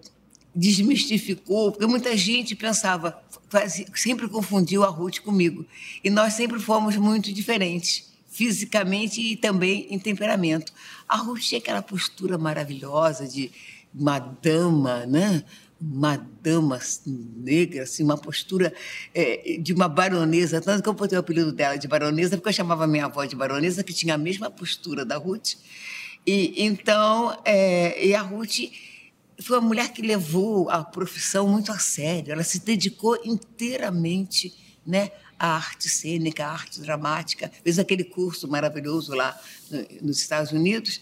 desmistificou, 0.55 1.71
porque 1.73 1.85
muita 1.85 2.15
gente 2.15 2.55
pensava, 2.55 3.21
fazia- 3.49 3.85
sempre 3.93 4.27
confundiu 4.29 4.83
a 4.83 4.87
Ruth 4.87 5.19
comigo. 5.19 5.65
E 6.03 6.09
nós 6.09 6.33
sempre 6.33 6.59
fomos 6.59 6.95
muito 6.95 7.31
diferentes, 7.33 8.09
fisicamente 8.37 9.19
e 9.19 9.35
também 9.35 9.87
em 9.89 9.97
temperamento. 9.97 10.71
A 11.07 11.17
Ruth 11.17 11.41
tinha 11.41 11.57
aquela 11.57 11.81
postura 11.81 12.37
maravilhosa 12.37 13.27
de 13.27 13.51
uma 13.91 14.19
dama, 14.19 15.07
né? 15.07 15.43
Uma 15.81 16.17
dama 16.43 16.79
negra, 17.07 17.83
assim, 17.83 18.03
uma 18.03 18.17
postura 18.17 18.71
eh, 19.13 19.57
de 19.59 19.73
uma 19.73 19.87
baronesa, 19.89 20.61
tanto 20.61 20.83
que 20.83 20.89
eu 20.89 20.93
botei 20.93 21.17
o 21.17 21.21
apelido 21.21 21.51
dela 21.51 21.77
de 21.77 21.87
baronesa, 21.87 22.37
porque 22.37 22.49
eu 22.49 22.53
chamava 22.53 22.85
minha 22.85 23.05
avó 23.05 23.25
de 23.25 23.35
baronesa, 23.35 23.83
que 23.83 23.93
tinha 23.93 24.13
a 24.13 24.17
mesma 24.19 24.51
postura 24.51 25.03
da 25.03 25.17
Ruth. 25.17 25.55
E 26.25 26.63
então, 26.63 27.39
eh, 27.43 28.07
e 28.07 28.13
a 28.13 28.21
Ruth 28.21 28.71
foi 29.41 29.57
uma 29.57 29.67
mulher 29.67 29.91
que 29.93 30.01
levou 30.03 30.69
a 30.69 30.83
profissão 30.83 31.47
muito 31.47 31.71
a 31.71 31.79
sério. 31.79 32.33
Ela 32.33 32.43
se 32.43 32.59
dedicou 32.63 33.17
inteiramente 33.25 34.53
né, 34.85 35.11
à 35.39 35.55
arte 35.55 35.87
cênica, 35.89 36.45
à 36.45 36.51
arte 36.51 36.79
dramática. 36.81 37.51
Fez 37.63 37.77
aquele 37.79 38.03
curso 38.03 38.47
maravilhoso 38.47 39.13
lá 39.13 39.39
no- 39.69 40.07
nos 40.07 40.19
Estados 40.19 40.51
Unidos. 40.51 41.01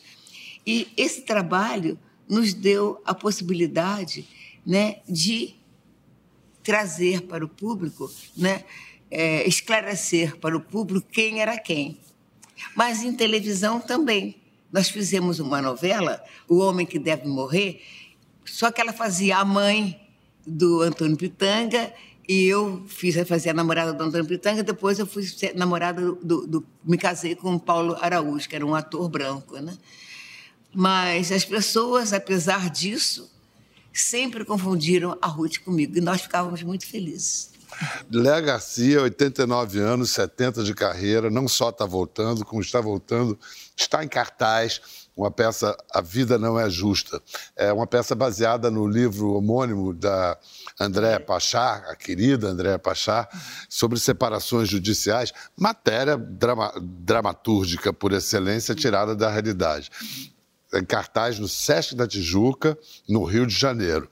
E 0.65 0.87
esse 0.97 1.21
trabalho 1.21 1.97
nos 2.27 2.53
deu 2.53 3.01
a 3.05 3.13
possibilidade 3.13 4.27
né, 4.65 4.97
de 5.07 5.55
trazer 6.63 7.21
para 7.21 7.45
o 7.45 7.47
público, 7.47 8.11
né, 8.35 8.63
é, 9.11 9.47
esclarecer 9.47 10.35
para 10.37 10.57
o 10.57 10.59
público 10.59 11.07
quem 11.11 11.39
era 11.39 11.57
quem. 11.59 11.99
Mas 12.75 13.03
em 13.03 13.13
televisão 13.13 13.79
também. 13.79 14.37
Nós 14.71 14.89
fizemos 14.89 15.39
uma 15.39 15.61
novela, 15.61 16.21
O 16.49 16.57
Homem 16.57 16.85
que 16.85 16.99
Deve 16.99 17.27
Morrer, 17.27 17.81
só 18.43 18.71
que 18.71 18.81
ela 18.81 18.91
fazia 18.91 19.37
a 19.37 19.45
mãe 19.45 20.01
do 20.45 20.81
Antônio 20.81 21.15
Pitanga 21.15 21.93
e 22.27 22.45
eu 22.45 22.83
fiz 22.87 23.15
fazia 23.27 23.51
a 23.51 23.53
namorada 23.53 23.93
do 23.93 24.03
Antônio 24.03 24.25
Pitanga, 24.25 24.63
depois 24.63 24.97
eu 24.99 25.05
fui 25.05 25.23
namorada 25.55 26.01
do, 26.01 26.15
do- 26.15 26.47
do- 26.47 26.65
me 26.83 26.97
casei 26.97 27.35
com 27.35 27.55
o 27.55 27.59
Paulo 27.59 27.95
Araújo, 28.01 28.47
que 28.49 28.55
era 28.55 28.65
um 28.65 28.73
ator 28.75 29.07
branco, 29.09 29.57
né? 29.59 29.77
Mas 30.73 31.31
as 31.31 31.45
pessoas, 31.45 32.11
apesar 32.13 32.69
disso, 32.69 33.31
sempre 33.93 34.43
confundiram 34.43 35.17
a 35.21 35.27
Ruth 35.27 35.59
comigo 35.59 35.97
e 35.97 36.01
nós 36.01 36.21
ficávamos 36.21 36.61
muito 36.63 36.85
felizes. 36.85 37.51
Léa 38.11 38.39
Garcia, 38.41 39.01
89 39.01 39.79
anos, 39.79 40.11
70 40.11 40.63
de 40.63 40.73
carreira, 40.73 41.29
não 41.29 41.47
só 41.47 41.69
está 41.69 41.85
voltando, 41.85 42.45
como 42.45 42.61
está 42.61 42.79
voltando, 42.81 43.37
está 43.75 44.03
em 44.03 44.07
cartaz, 44.07 44.81
uma 45.15 45.31
peça 45.31 45.75
A 45.93 46.01
Vida 46.01 46.37
Não 46.37 46.59
É 46.59 46.69
Justa. 46.69 47.21
É 47.55 47.71
uma 47.71 47.87
peça 47.87 48.13
baseada 48.13 48.69
no 48.69 48.85
livro 48.85 49.33
homônimo 49.33 49.93
da 49.93 50.37
Andréa 50.79 51.19
Pachá, 51.19 51.85
a 51.87 51.95
querida 51.95 52.47
Andréa 52.49 52.77
Pachá, 52.77 53.27
sobre 53.69 53.97
separações 53.99 54.67
judiciais, 54.67 55.31
matéria 55.55 56.17
drama- 56.17 56.73
dramatúrgica 56.81 57.93
por 57.93 58.11
excelência 58.11 58.75
tirada 58.75 59.15
da 59.15 59.29
realidade. 59.29 59.89
Em 60.73 60.83
cartaz 60.83 61.39
no 61.39 61.47
Sesc 61.47 61.95
da 61.95 62.05
Tijuca, 62.05 62.77
no 63.07 63.23
Rio 63.23 63.47
de 63.47 63.55
Janeiro. 63.55 64.09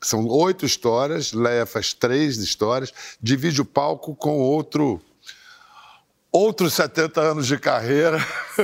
São 0.00 0.26
oito 0.28 0.64
histórias, 0.64 1.32
Leia 1.32 1.66
faz 1.66 1.92
três 1.92 2.38
histórias, 2.38 2.92
divide 3.20 3.60
o 3.60 3.64
palco 3.64 4.14
com 4.14 4.38
outro. 4.38 5.02
Outros 6.30 6.74
70 6.74 7.20
anos 7.22 7.46
de 7.46 7.56
carreira, 7.58 8.18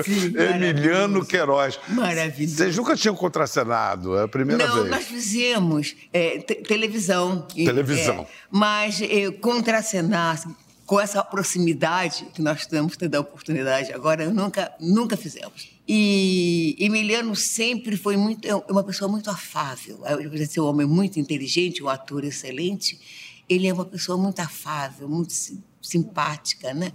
Sim, 0.05 0.35
Emiliano. 0.37 1.25
Queiroz. 1.25 1.81
Maravilhoso. 1.89 2.57
Vocês 2.57 2.77
nunca 2.77 2.95
tinham 2.95 3.17
contracenado, 3.17 4.17
é 4.19 4.25
a 4.25 4.29
primeira 4.29 4.67
Não, 4.67 4.75
vez. 4.77 4.91
nós 4.91 5.05
fizemos 5.05 5.97
é, 6.13 6.39
te- 6.41 6.57
televisão. 6.57 7.41
Televisão. 7.55 8.21
é, 8.21 8.27
mas 8.51 9.01
é, 9.01 9.31
contracenar 9.31 10.43
com 10.85 11.01
essa 11.01 11.25
proximidade 11.25 12.27
que 12.35 12.43
nós 12.43 12.61
estamos 12.61 12.99
tendo 12.99 13.15
a 13.15 13.21
oportunidade 13.21 13.91
agora, 13.95 14.29
nunca, 14.31 14.71
nunca 14.79 15.17
fizemos. 15.17 15.71
E 15.89 16.77
Emiliano 16.79 17.35
sempre 17.35 17.97
foi 17.97 18.19
muito, 18.19 18.47
é 18.47 18.55
uma 18.71 18.85
pessoa 18.85 19.11
muito 19.11 19.31
afável. 19.31 20.01
Apesar 20.05 20.29
de 20.29 20.47
ser 20.47 20.61
um 20.61 20.67
homem 20.67 20.87
muito 20.87 21.19
inteligente, 21.19 21.83
um 21.83 21.89
ator 21.89 22.25
excelente, 22.25 23.01
ele 23.49 23.67
é 23.67 23.73
uma 23.73 23.87
pessoa 23.87 24.19
muito 24.19 24.41
afável, 24.41 25.09
muito 25.09 25.33
si- 25.33 25.59
simpática, 25.81 26.75
né? 26.75 26.93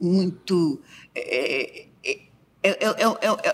Muito. 0.00 0.80
é, 1.14 1.86
é, 2.04 2.18
é, 2.62 2.84
é, 2.84 2.96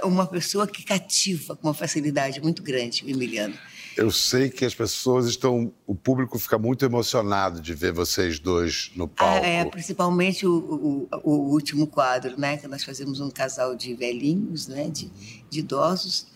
é- 0.02 0.04
uma 0.06 0.26
pessoa 0.26 0.66
que 0.66 0.84
cativa 0.84 1.56
com 1.56 1.66
uma 1.68 1.74
facilidade 1.74 2.40
muito 2.40 2.62
grande, 2.62 3.02
Emiliano. 3.10 3.54
Eu 3.96 4.10
sei 4.12 4.48
que 4.48 4.64
as 4.64 4.72
pessoas 4.74 5.26
estão. 5.26 5.72
O 5.84 5.94
público 5.96 6.38
fica 6.38 6.56
muito 6.56 6.84
emocionado 6.84 7.60
de 7.60 7.74
ver 7.74 7.92
vocês 7.92 8.38
dois 8.38 8.92
no 8.94 9.04
Ah, 9.04 9.08
palco. 9.08 9.44
é, 9.44 9.64
principalmente 9.64 10.46
o, 10.46 11.08
o, 11.12 11.18
o 11.24 11.50
último 11.52 11.88
quadro, 11.88 12.38
né? 12.38 12.56
Que 12.56 12.68
nós 12.68 12.84
fazemos 12.84 13.18
um 13.20 13.28
casal 13.30 13.74
de 13.74 13.92
velhinhos, 13.94 14.68
né? 14.68 14.88
De, 14.88 15.10
de 15.50 15.58
idosos. 15.58 16.28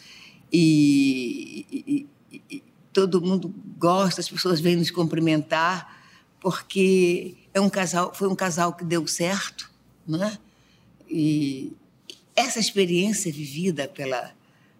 E, 0.52 1.64
e- 1.70 2.06
e- 2.32 2.42
e 2.56 2.62
todo 2.92 3.20
mundo 3.20 3.54
gosta, 3.78 4.20
as 4.20 4.28
pessoas 4.28 4.60
vêm 4.60 4.76
nos 4.76 4.90
cumprimentar, 4.90 5.96
porque 6.40 7.36
é 7.54 7.60
um 7.60 7.70
casal, 7.70 8.12
foi 8.14 8.28
um 8.28 8.34
casal 8.34 8.72
que 8.72 8.84
deu 8.84 9.06
certo, 9.06 9.70
né? 10.06 10.38
E, 11.08 11.72
essa 12.36 12.58
experiência 12.58 13.32
vivida 13.32 13.86
pela 13.86 14.34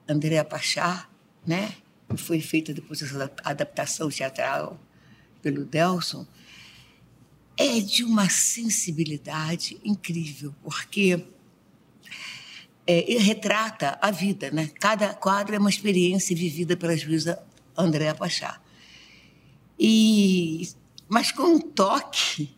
Andréa 0.09 0.45
Pachá, 0.45 1.09
né, 1.47 1.75
que 2.09 2.17
foi 2.17 2.41
feita 2.41 2.75
depois 2.75 3.01
dessa 3.01 3.33
adaptação 3.45 4.09
teatral 4.11 4.79
pelo 5.41 5.65
Delson, 5.65 6.27
é 7.57 7.81
de 7.81 8.03
uma 8.03 8.29
sensibilidade 8.29 9.79
incrível, 9.85 10.53
porque 10.63 11.25
é, 12.87 13.19
retrata 13.19 13.97
a 14.03 14.11
vida, 14.11 14.51
né? 14.51 14.71
Cada 14.81 15.15
quadro 15.15 15.55
é 15.55 15.59
uma 15.59 15.71
experiência 15.71 16.35
vivida 16.35 16.77
pela 16.77 16.97
juíza 16.97 17.41
Andréa 17.77 18.15
Pachá. 18.15 18.61
E, 19.79 20.69
mas 21.09 21.31
com 21.31 21.45
um 21.45 21.61
toque 21.61 22.55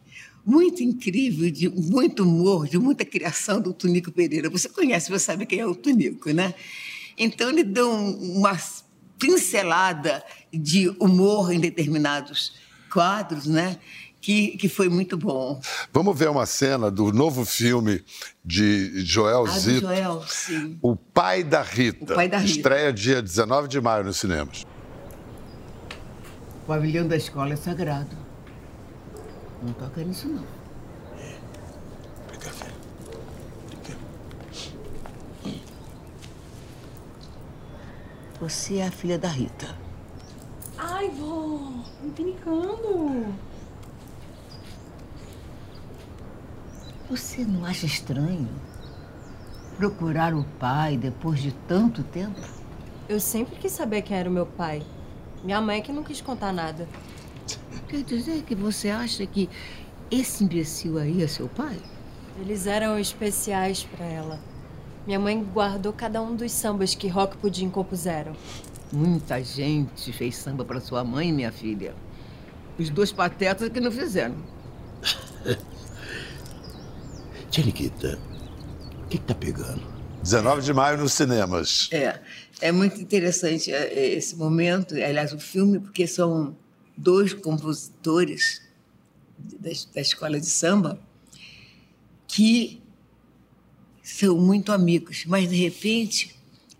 muito 0.46 0.80
incrível, 0.80 1.50
de 1.50 1.68
muito 1.68 2.22
humor, 2.22 2.68
de 2.68 2.78
muita 2.78 3.04
criação 3.04 3.60
do 3.60 3.72
Tunico 3.72 4.12
Pereira. 4.12 4.48
Você 4.48 4.68
conhece, 4.68 5.10
você 5.10 5.24
sabe 5.24 5.44
quem 5.44 5.58
é 5.58 5.66
o 5.66 5.74
Tunico, 5.74 6.30
né? 6.30 6.54
Então 7.18 7.50
ele 7.50 7.64
deu 7.64 7.90
uma 7.90 8.56
pincelada 9.18 10.22
de 10.52 10.88
humor 11.00 11.52
em 11.52 11.58
determinados 11.58 12.54
quadros, 12.92 13.46
né? 13.46 13.76
Que, 14.20 14.56
que 14.56 14.68
foi 14.68 14.88
muito 14.88 15.16
bom. 15.16 15.60
Vamos 15.92 16.16
ver 16.18 16.28
uma 16.28 16.46
cena 16.46 16.90
do 16.90 17.12
novo 17.12 17.44
filme 17.44 18.04
de 18.44 19.04
Joel 19.04 19.46
Ah, 19.46 19.58
Zito, 19.58 19.80
Joel, 19.80 20.24
sim. 20.28 20.78
O 20.80 20.96
Pai 20.96 21.42
da 21.44 21.62
Rita. 21.62 22.12
O 22.12 22.16
Pai 22.16 22.28
da 22.28 22.38
Rita. 22.38 22.50
Estreia 22.50 22.92
dia 22.92 23.20
19 23.22 23.68
de 23.68 23.80
maio 23.80 24.04
nos 24.04 24.16
cinemas. 24.16 24.64
O 26.62 26.66
pavilhão 26.66 27.06
da 27.06 27.16
escola 27.16 27.52
é 27.52 27.56
sagrado. 27.56 28.25
Não 29.62 29.72
toca 29.72 30.02
nisso, 30.02 30.28
não. 30.28 30.44
Você 38.40 38.76
é 38.76 38.86
a 38.86 38.90
filha 38.90 39.18
da 39.18 39.28
Rita. 39.28 39.74
Ai, 40.76 41.08
vó, 41.10 41.72
me 42.02 42.10
brincando. 42.10 43.34
Você 47.08 47.44
não 47.44 47.64
acha 47.64 47.86
estranho 47.86 48.48
procurar 49.76 50.34
o 50.34 50.44
pai 50.58 50.96
depois 50.96 51.40
de 51.40 51.52
tanto 51.52 52.02
tempo? 52.02 52.40
Eu 53.08 53.20
sempre 53.20 53.56
quis 53.56 53.72
saber 53.72 54.02
quem 54.02 54.16
era 54.16 54.28
o 54.28 54.32
meu 54.32 54.44
pai. 54.44 54.82
Minha 55.42 55.60
mãe 55.60 55.78
é 55.78 55.80
que 55.80 55.92
não 55.92 56.02
quis 56.02 56.20
contar 56.20 56.52
nada. 56.52 56.88
Quer 57.96 58.02
dizer 58.02 58.42
que 58.42 58.54
você 58.54 58.90
acha 58.90 59.24
que 59.24 59.48
esse 60.10 60.44
imbecil 60.44 60.98
aí 60.98 61.22
é 61.22 61.26
seu 61.26 61.48
pai? 61.48 61.78
Eles 62.38 62.66
eram 62.66 62.98
especiais 62.98 63.84
pra 63.84 64.04
ela. 64.04 64.38
Minha 65.06 65.18
mãe 65.18 65.42
guardou 65.42 65.94
cada 65.94 66.20
um 66.20 66.36
dos 66.36 66.52
sambas 66.52 66.94
que 66.94 67.08
Rock 67.08 67.38
Pudim 67.38 67.70
compuseram. 67.70 68.36
Muita 68.92 69.42
gente 69.42 70.12
fez 70.12 70.36
samba 70.36 70.62
para 70.62 70.78
sua 70.78 71.02
mãe, 71.02 71.32
minha 71.32 71.50
filha. 71.50 71.94
Os 72.78 72.90
dois 72.90 73.12
patetas 73.12 73.70
que 73.70 73.80
não 73.80 73.90
fizeram. 73.90 74.36
Tcheliquita, 77.50 78.18
o 79.04 79.08
que, 79.08 79.16
que 79.16 79.24
tá 79.24 79.34
pegando? 79.34 79.82
19 80.22 80.60
de 80.60 80.74
maio 80.74 80.98
nos 80.98 81.14
cinemas. 81.14 81.88
É, 81.92 82.20
é 82.60 82.70
muito 82.70 83.00
interessante 83.00 83.72
é, 83.72 84.14
esse 84.14 84.36
momento, 84.36 84.94
aliás, 84.94 85.32
o 85.32 85.38
filme, 85.38 85.80
porque 85.80 86.06
são 86.06 86.54
dois 86.96 87.34
compositores 87.34 88.62
da, 89.38 89.70
da 89.94 90.00
escola 90.00 90.40
de 90.40 90.46
samba 90.46 91.00
que 92.26 92.82
são 94.02 94.38
muito 94.38 94.72
amigos, 94.72 95.24
mas 95.26 95.48
de 95.48 95.56
repente 95.56 96.36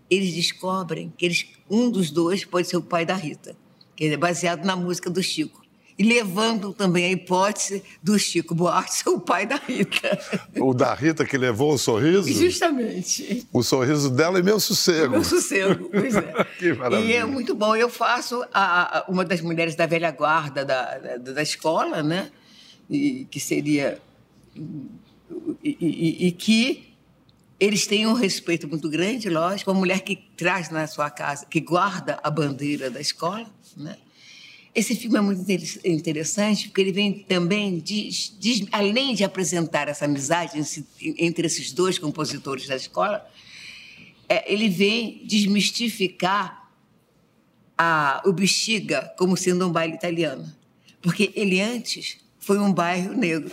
eles 0.09 0.33
descobrem 0.33 1.13
que 1.17 1.25
eles, 1.25 1.45
um 1.69 1.89
dos 1.89 2.09
dois 2.09 2.45
pode 2.45 2.67
ser 2.67 2.77
o 2.77 2.81
pai 2.81 3.05
da 3.05 3.15
Rita, 3.15 3.55
que 3.95 4.05
é 4.05 4.17
baseado 4.17 4.63
na 4.63 4.75
música 4.75 5.09
do 5.09 5.21
Chico. 5.21 5.66
E 5.99 6.03
levando 6.03 6.73
também 6.73 7.05
a 7.05 7.09
hipótese 7.09 7.81
do 8.03 8.19
Chico 8.19 8.53
Buarque 8.53 8.93
ser 8.93 9.09
o 9.09 9.19
pai 9.19 9.47
da 9.47 9.55
Rita. 9.55 10.19
O 10.59 10.71
da 10.73 10.93
Rita 10.93 11.25
que 11.25 11.37
levou 11.37 11.73
o 11.73 11.77
sorriso. 11.77 12.31
Justamente. 12.31 13.47
O 13.51 13.63
sorriso 13.63 14.09
dela 14.11 14.37
e 14.39 14.43
meu 14.43 14.59
sossego. 14.59 15.13
Meu 15.13 15.23
sossego, 15.23 15.89
pois 15.89 16.15
é. 16.15 16.45
Que 16.59 16.73
maravilha. 16.73 17.07
E 17.09 17.13
é 17.13 17.25
muito 17.25 17.55
bom. 17.55 17.75
Eu 17.75 17.89
faço 17.89 18.43
a, 18.53 19.05
uma 19.09 19.25
das 19.25 19.41
mulheres 19.41 19.73
da 19.75 19.87
velha 19.87 20.11
guarda 20.11 20.63
da, 20.63 20.97
da, 20.99 21.17
da 21.17 21.41
escola, 21.41 22.03
né? 22.03 22.29
E, 22.89 23.25
que 23.31 23.39
seria. 23.39 23.99
E, 25.63 25.77
e- 25.81 26.27
e 26.27 26.31
que 26.31 26.93
eles 27.59 27.87
têm 27.87 28.05
um 28.05 28.13
respeito 28.13 28.67
muito 28.67 28.87
grande, 28.89 29.29
lógico. 29.29 29.71
Uma 29.71 29.79
mulher 29.79 30.01
que 30.01 30.15
traz 30.37 30.69
na 30.69 30.85
sua 30.85 31.09
casa, 31.09 31.45
que 31.47 31.59
guarda 31.59 32.19
a 32.23 32.29
bandeira 32.29 32.89
da 32.91 33.01
escola, 33.01 33.47
né? 33.75 33.97
Esse 34.75 34.95
filme 34.95 35.17
é 35.17 35.21
muito 35.21 35.41
inter- 35.41 35.79
interessante 35.83 36.67
porque 36.67 36.81
ele 36.81 36.91
vem 36.91 37.11
também, 37.19 37.79
diz- 37.79 38.35
diz- 38.39 38.67
além 38.71 39.15
de 39.15 39.23
apresentar 39.23 39.87
essa 39.87 40.05
amizade 40.05 40.59
entre 41.17 41.47
esses 41.47 41.71
dois 41.71 41.97
compositores 41.97 42.67
da 42.67 42.75
escola, 42.75 43.27
é, 44.29 44.51
ele 44.51 44.69
vem 44.69 45.21
desmistificar 45.25 46.69
a- 47.77 48.21
o 48.25 48.31
Bexiga 48.33 49.13
como 49.17 49.35
sendo 49.37 49.67
um 49.67 49.71
baile 49.71 49.95
italiano. 49.95 50.51
Porque 51.01 51.31
ele 51.35 51.59
antes 51.61 52.17
foi 52.39 52.59
um 52.59 52.71
bairro 52.73 53.13
negro. 53.13 53.51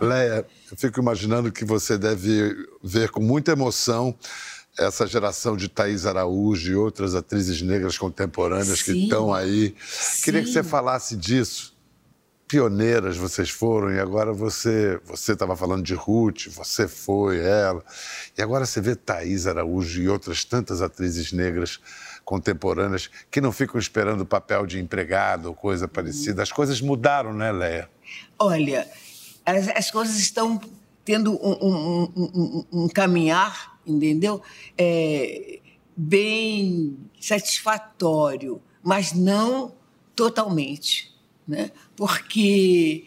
Leia, 0.00 0.46
eu 0.70 0.76
fico 0.76 1.00
imaginando 1.00 1.52
que 1.52 1.64
você 1.64 1.98
deve 1.98 2.54
ver 2.82 3.10
com 3.10 3.20
muita 3.20 3.52
emoção 3.52 4.16
essa 4.78 5.06
geração 5.06 5.56
de 5.56 5.68
Thaís 5.68 6.06
Araújo 6.06 6.72
e 6.72 6.74
outras 6.74 7.14
atrizes 7.14 7.60
negras 7.60 7.98
contemporâneas 7.98 8.82
que 8.82 8.92
Sim. 8.92 9.02
estão 9.04 9.32
aí. 9.32 9.74
Queria 10.24 10.40
que 10.40 10.46
Sim. 10.46 10.54
você 10.54 10.62
falasse 10.62 11.16
disso. 11.16 11.78
Pioneiras 12.48 13.16
vocês 13.16 13.48
foram 13.48 13.92
e 13.92 14.00
agora 14.00 14.32
você 14.32 14.98
você 15.04 15.34
estava 15.34 15.56
falando 15.56 15.84
de 15.84 15.94
Ruth, 15.94 16.48
você 16.48 16.88
foi 16.88 17.38
ela. 17.38 17.84
E 18.36 18.42
agora 18.42 18.66
você 18.66 18.80
vê 18.80 18.96
Thaís 18.96 19.46
Araújo 19.46 20.02
e 20.02 20.08
outras 20.08 20.44
tantas 20.44 20.82
atrizes 20.82 21.32
negras 21.32 21.78
contemporâneas 22.24 23.08
que 23.30 23.40
não 23.40 23.52
ficam 23.52 23.78
esperando 23.78 24.26
papel 24.26 24.66
de 24.66 24.80
empregado 24.80 25.46
ou 25.46 25.54
coisa 25.54 25.86
parecida. 25.86 26.42
As 26.42 26.50
coisas 26.50 26.80
mudaram, 26.80 27.32
né, 27.32 27.52
Leia? 27.52 27.88
Olha, 28.36 28.88
as, 29.56 29.68
as 29.68 29.90
coisas 29.90 30.18
estão 30.18 30.60
tendo 31.04 31.32
um, 31.32 31.66
um- 31.66 32.12
um- 32.16 32.64
um- 32.84 32.88
caminhar, 32.88 33.80
entendeu? 33.86 34.42
É, 34.76 35.60
bem 35.96 36.96
satisfatório, 37.20 38.60
mas 38.82 39.12
não 39.12 39.74
totalmente, 40.14 41.12
né? 41.46 41.70
Porque 41.96 43.04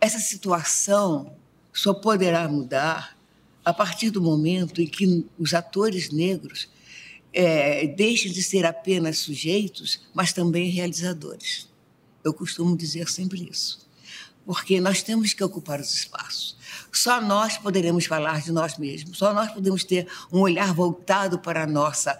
essa 0.00 0.18
situação 0.18 1.34
só 1.72 1.92
poderá 1.94 2.48
mudar 2.48 3.16
a 3.64 3.72
partir 3.72 4.10
do 4.10 4.20
momento 4.22 4.80
em 4.80 4.86
que 4.86 5.26
os 5.38 5.52
atores 5.52 6.10
negros 6.10 6.68
é, 7.32 7.86
deixem 7.86 8.32
de 8.32 8.42
ser 8.42 8.64
apenas 8.64 9.18
sujeitos, 9.18 10.00
mas 10.14 10.32
também 10.32 10.70
realizadores. 10.70 11.68
Eu 12.24 12.32
costumo 12.32 12.76
dizer 12.76 13.08
sempre 13.08 13.48
isso 13.50 13.85
porque 14.46 14.80
nós 14.80 15.02
temos 15.02 15.34
que 15.34 15.42
ocupar 15.44 15.80
os 15.80 15.92
espaços. 15.92 16.56
Só 16.92 17.20
nós 17.20 17.58
poderemos 17.58 18.06
falar 18.06 18.40
de 18.40 18.52
nós 18.52 18.78
mesmos, 18.78 19.18
só 19.18 19.34
nós 19.34 19.50
podemos 19.52 19.84
ter 19.84 20.06
um 20.32 20.40
olhar 20.40 20.72
voltado 20.72 21.38
para 21.38 21.64
a 21.64 21.66
nossa 21.66 22.18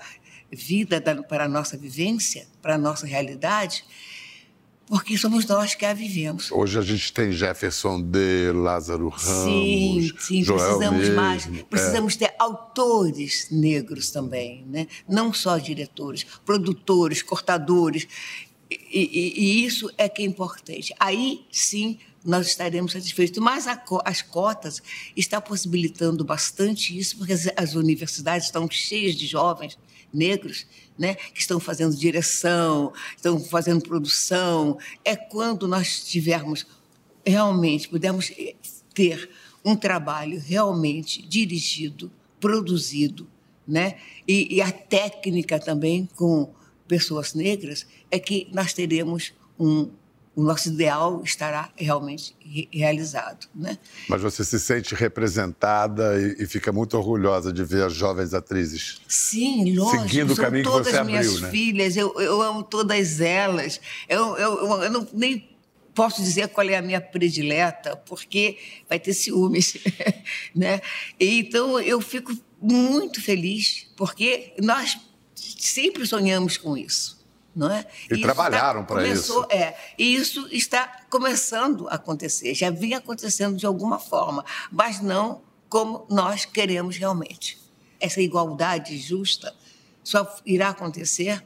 vida, 0.53 1.01
da- 1.01 1.23
para 1.23 1.45
a 1.45 1.49
nossa 1.49 1.77
vivência, 1.79 2.47
para 2.61 2.75
a 2.75 2.79
nossa 2.79 3.07
realidade, 3.07 3.85
porque 4.87 5.17
somos 5.19 5.45
nós 5.47 5.75
que 5.75 5.85
a 5.85 5.93
vivemos. 5.93 6.51
Hoje 6.53 6.79
a 6.79 6.83
gente 6.83 7.13
tem 7.13 7.33
Jefferson 7.33 8.01
D, 8.01 8.53
Lázaro 8.53 9.09
Ramos, 9.09 9.45
Sim, 9.45 10.13
sim, 10.19 10.45
Joel 10.45 10.59
precisamos 10.79 11.01
mesmo, 11.01 11.17
mais. 11.17 11.47
é. 11.47 11.63
Precisamos 11.65 12.15
ter 12.17 12.33
autores 12.39 13.49
negros 13.51 14.11
também, 14.11 14.65
né? 14.69 14.87
não 15.09 15.33
só 15.33 15.59
diretores, 15.59 16.25
produtores, 16.45 17.21
cortadores. 17.23 18.07
E, 18.71 18.77
e- 18.93 19.41
e 19.41 19.65
isso 19.67 19.91
é 19.99 20.09
que 20.09 20.23
é 20.23 20.25
importante. 20.25 20.95
Aí 21.01 21.45
sim 21.51 21.99
nós 22.27 22.49
estaremos 22.49 22.93
satisfeitos. 22.93 23.39
Mas 23.39 23.67
a 23.67 23.83
as 24.05 24.23
cotas 24.23 24.83
estão 25.17 25.41
possibilitando 25.41 26.25
bastante 26.25 26.97
isso, 26.97 27.17
porque 27.19 27.33
as, 27.33 27.49
as 27.57 27.75
universidades 27.75 28.47
estão 28.47 28.69
cheias 28.71 29.15
de 29.15 29.27
jovens 29.27 29.79
negros 30.13 30.67
né, 30.99 31.15
que 31.15 31.41
estão 31.41 31.61
fazendo 31.61 31.95
direção, 31.95 32.93
estão 33.17 33.39
fazendo 33.39 33.83
produção. 33.83 34.79
É 35.05 35.15
quando 35.15 35.69
nós 35.69 36.05
tivermos 36.05 36.67
realmente 37.25 37.89
pudermos 37.89 38.33
eh, 38.39 38.55
ter 38.95 39.29
um 39.65 39.75
trabalho 39.75 40.41
realmente 40.41 41.21
dirigido, 41.27 42.11
produzido, 42.41 43.29
né? 43.67 43.97
E, 44.29 44.55
e 44.55 44.63
a 44.63 44.71
técnica 44.71 45.59
também 45.59 46.09
com 46.15 46.55
pessoas 46.87 47.35
negras 47.35 47.85
é 48.11 48.19
que 48.19 48.49
nós 48.53 48.73
teremos 48.73 49.33
um 49.59 49.91
o 50.37 50.43
nosso 50.43 50.69
ideal 50.69 51.23
estará 51.25 51.71
realmente 51.75 52.37
re- 52.39 52.69
realizado, 52.71 53.49
né? 53.55 53.79
Mas 54.07 54.21
você 54.21 54.45
se 54.45 54.61
sente 54.61 54.95
representada 54.95 56.21
e, 56.21 56.45
e 56.45 56.47
fica 56.47 56.71
muito 56.71 56.95
orgulhosa 56.97 57.51
de 57.51 57.65
ver 57.65 57.85
as 57.85 57.95
jovens 57.95 58.35
atrizes. 58.35 59.01
Sim, 59.09 59.75
lógico. 59.75 60.03
Seguindo 60.03 60.35
o 60.35 60.37
caminho 60.37 60.65
que 60.65 60.71
todas 60.71 60.93
você 60.93 61.03
minhas 61.05 61.27
abriu, 61.29 61.41
né? 61.41 61.51
filhas, 61.51 61.97
eu, 61.97 62.15
eu 62.21 62.43
amo 62.43 62.63
todas 62.63 63.19
elas. 63.23 63.81
Eu, 64.07 64.37
eu, 64.37 64.59
eu, 64.59 64.83
eu 64.83 64.91
não, 64.91 65.09
nem 65.15 65.57
posso 65.95 66.23
dizer 66.23 66.49
qual 66.49 66.69
é 66.69 66.77
a 66.77 66.83
minha 66.83 67.01
predileta, 67.01 67.97
porque 67.97 68.59
vai 68.87 69.01
ter 69.01 69.15
ciúmes, 69.15 69.79
né? 70.55 70.83
Então, 71.19 71.81
eu 71.81 71.99
fico 72.03 72.37
muito 72.61 73.23
feliz, 73.23 73.87
porque 73.97 74.53
nós 74.63 74.99
sempre 75.35 76.07
sonhamos 76.07 76.59
com 76.59 76.77
isso. 76.77 77.16
Não 77.57 77.73
é? 77.73 77.87
E 78.11 78.15
isso 78.15 78.23
trabalharam 78.23 78.83
está- 78.83 78.95
para 78.95 79.09
isso. 79.09 79.47
É, 79.49 79.75
e 79.99 80.15
isso 80.15 80.47
está 80.53 81.01
começando 81.09 81.89
a 81.89 81.95
acontecer, 81.95 82.55
já 82.55 82.69
vinha 82.69 82.99
acontecendo 82.99 83.57
de 83.57 83.65
alguma 83.65 83.99
forma, 83.99 84.45
mas 84.71 85.01
não 85.01 85.41
como 85.69 86.07
nós 86.11 86.45
queremos 86.45 86.99
realmente. 86.99 87.59
Essa 87.99 88.21
igualdade 88.21 88.99
justa 88.99 89.55
só 90.05 90.37
irá 90.45 90.69
acontecer 90.69 91.43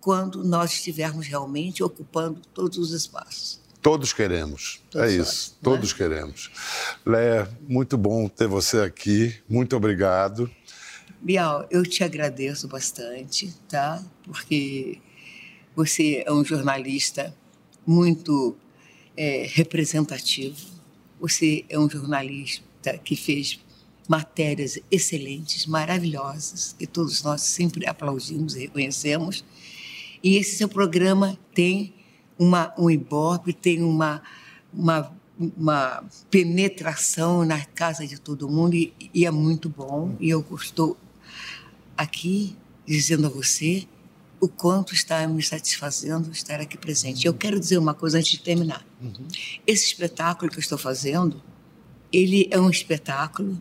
quando 0.00 0.42
nós 0.44 0.72
estivermos 0.72 1.28
realmente 1.28 1.80
ocupando 1.82 2.40
todos 2.52 2.76
os 2.76 2.90
espaços. 2.90 3.60
Todos 3.80 4.12
queremos. 4.12 4.80
Todos 4.90 5.12
é 5.12 5.16
nós, 5.16 5.28
isso. 5.28 5.58
Todos 5.62 5.92
queremos. 5.92 6.50
Léa, 7.06 7.48
muito 7.68 7.96
bom 7.96 8.28
ter 8.28 8.48
você 8.48 8.80
aqui. 8.80 9.40
Muito 9.48 9.76
obrigado. 9.76 10.50
Bial, 11.20 11.66
eu 11.70 11.82
te 11.84 12.02
agradeço 12.04 12.66
bastante, 12.68 13.52
tá? 13.68 14.02
Porque 14.24 15.00
você 15.76 16.24
é 16.24 16.32
um 16.32 16.42
jornalista 16.42 17.36
muito 17.86 18.56
é, 19.14 19.46
representativo. 19.52 20.56
Você 21.20 21.66
é 21.68 21.78
um 21.78 21.88
jornalista 21.88 22.96
que 23.04 23.14
fez 23.14 23.60
matérias 24.08 24.78
excelentes, 24.90 25.66
maravilhosas, 25.66 26.74
que 26.78 26.86
todos 26.86 27.22
nós 27.22 27.42
sempre 27.42 27.86
aplaudimos 27.86 28.56
e 28.56 28.60
reconhecemos. 28.60 29.44
E 30.22 30.36
esse 30.36 30.56
seu 30.56 30.68
programa 30.68 31.38
tem 31.54 31.92
uma, 32.38 32.72
um 32.78 32.90
ibope, 32.90 33.52
tem 33.52 33.82
uma, 33.82 34.22
uma, 34.72 35.14
uma 35.38 36.04
penetração 36.30 37.44
na 37.44 37.62
casa 37.62 38.06
de 38.06 38.18
todo 38.18 38.48
mundo 38.48 38.74
e, 38.74 38.94
e 39.12 39.26
é 39.26 39.30
muito 39.30 39.68
bom. 39.68 40.16
E 40.18 40.30
eu 40.30 40.44
estou 40.54 40.96
aqui 41.98 42.56
dizendo 42.86 43.26
a 43.26 43.30
você 43.30 43.86
o 44.40 44.48
quanto 44.48 44.94
está 44.94 45.26
me 45.26 45.42
satisfazendo 45.42 46.30
estar 46.30 46.60
aqui 46.60 46.76
presente. 46.76 47.26
Eu 47.26 47.34
quero 47.34 47.58
dizer 47.58 47.78
uma 47.78 47.94
coisa 47.94 48.18
antes 48.18 48.32
de 48.32 48.40
terminar. 48.40 48.84
Esse 49.66 49.86
espetáculo 49.86 50.50
que 50.50 50.58
eu 50.58 50.60
estou 50.60 50.78
fazendo, 50.78 51.42
ele 52.12 52.48
é 52.50 52.60
um 52.60 52.70
espetáculo 52.70 53.56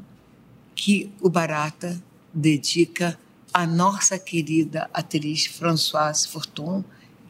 que 0.76 1.12
o 1.22 1.30
Barata 1.30 2.02
dedica 2.34 3.18
à 3.54 3.66
nossa 3.66 4.20
querida 4.20 4.90
atriz 4.94 5.46
Françoise 5.46 6.28
Forton, 6.28 6.84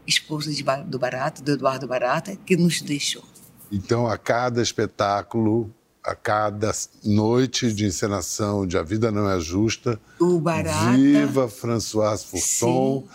esposa 0.08 0.52
de 0.52 0.64
do 0.88 0.98
Barata, 0.98 1.42
do 1.42 1.52
Eduardo 1.52 1.88
Barata, 1.88 2.36
que 2.36 2.58
nos 2.58 2.82
deixou. 2.82 3.24
Então, 3.72 4.08
a 4.08 4.18
cada 4.18 4.62
espetáculo, 4.62 5.74
a 6.04 6.16
cada 6.16 6.72
noite 7.04 7.72
de 7.74 7.86
encenação 7.86 8.66
de 8.66 8.78
A 8.78 8.84
Vida 8.84 9.12
Não 9.12 9.30
É 9.30 9.40
Justa, 9.40 10.00
O 10.20 10.40
Barata. 10.40 10.96
viva 10.96 11.48
François 11.48 12.24
Furton, 12.24 13.08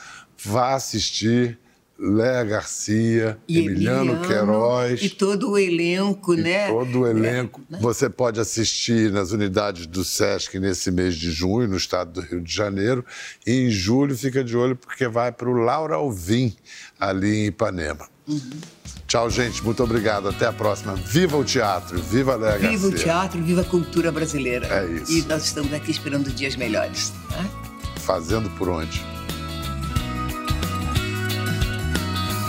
vá 0.44 0.74
assistir 0.74 1.59
Léa 2.03 2.42
Garcia, 2.44 3.38
E 3.46 3.59
Emiliano, 3.59 4.12
Emiliano, 4.12 4.26
Queiroz. 4.26 5.03
E 5.03 5.11
todo 5.11 5.50
o 5.50 5.59
elenco, 5.59 6.33
né? 6.33 6.68
Todo 6.68 7.00
o 7.00 7.07
elenco. 7.07 7.61
Você 7.79 8.09
pode 8.09 8.40
assistir 8.40 9.12
nas 9.12 9.33
unidades 9.33 9.87
do 9.87 10.03
SESC 10.03 10.59
nesse 10.59 10.90
mês 10.90 11.14
de 11.14 11.31
junho, 11.31 11.68
no 11.68 11.76
estado 11.76 12.12
do 12.12 12.20
Rio 12.22 12.40
de 12.40 12.50
Janeiro. 12.50 13.05
E 13.46 13.66
em 13.66 13.70
julho, 13.70 14.16
fica 14.16 14.42
de 14.42 14.57
olho, 14.57 14.76
porque 14.76 15.07
vai 15.09 15.31
para 15.31 15.46
o 15.48 15.53
Laura 15.53 15.96
Alvim, 15.96 16.57
ali 16.98 17.40
em 17.40 17.46
Ipanema. 17.48 18.09
Tchau, 19.07 19.29
gente. 19.29 19.62
Muito 19.62 19.83
obrigado. 19.83 20.29
Até 20.29 20.46
a 20.46 20.53
próxima. 20.55 20.94
Viva 20.94 21.37
o 21.37 21.44
teatro. 21.44 22.00
Viva 22.00 22.33
a 22.33 22.37
Léa 22.37 22.53
Garcia. 22.53 22.70
Viva 22.70 22.87
o 22.87 22.92
teatro, 22.92 23.42
viva 23.42 23.61
a 23.61 23.64
cultura 23.64 24.11
brasileira. 24.11 24.66
É 24.68 24.87
isso. 24.87 25.12
E 25.12 25.22
nós 25.22 25.44
estamos 25.44 25.70
aqui 25.74 25.90
esperando 25.90 26.31
dias 26.31 26.57
melhores. 26.57 27.12
tá? 27.29 27.44
Fazendo 27.96 28.48
por 28.57 28.70
onde? 28.70 29.05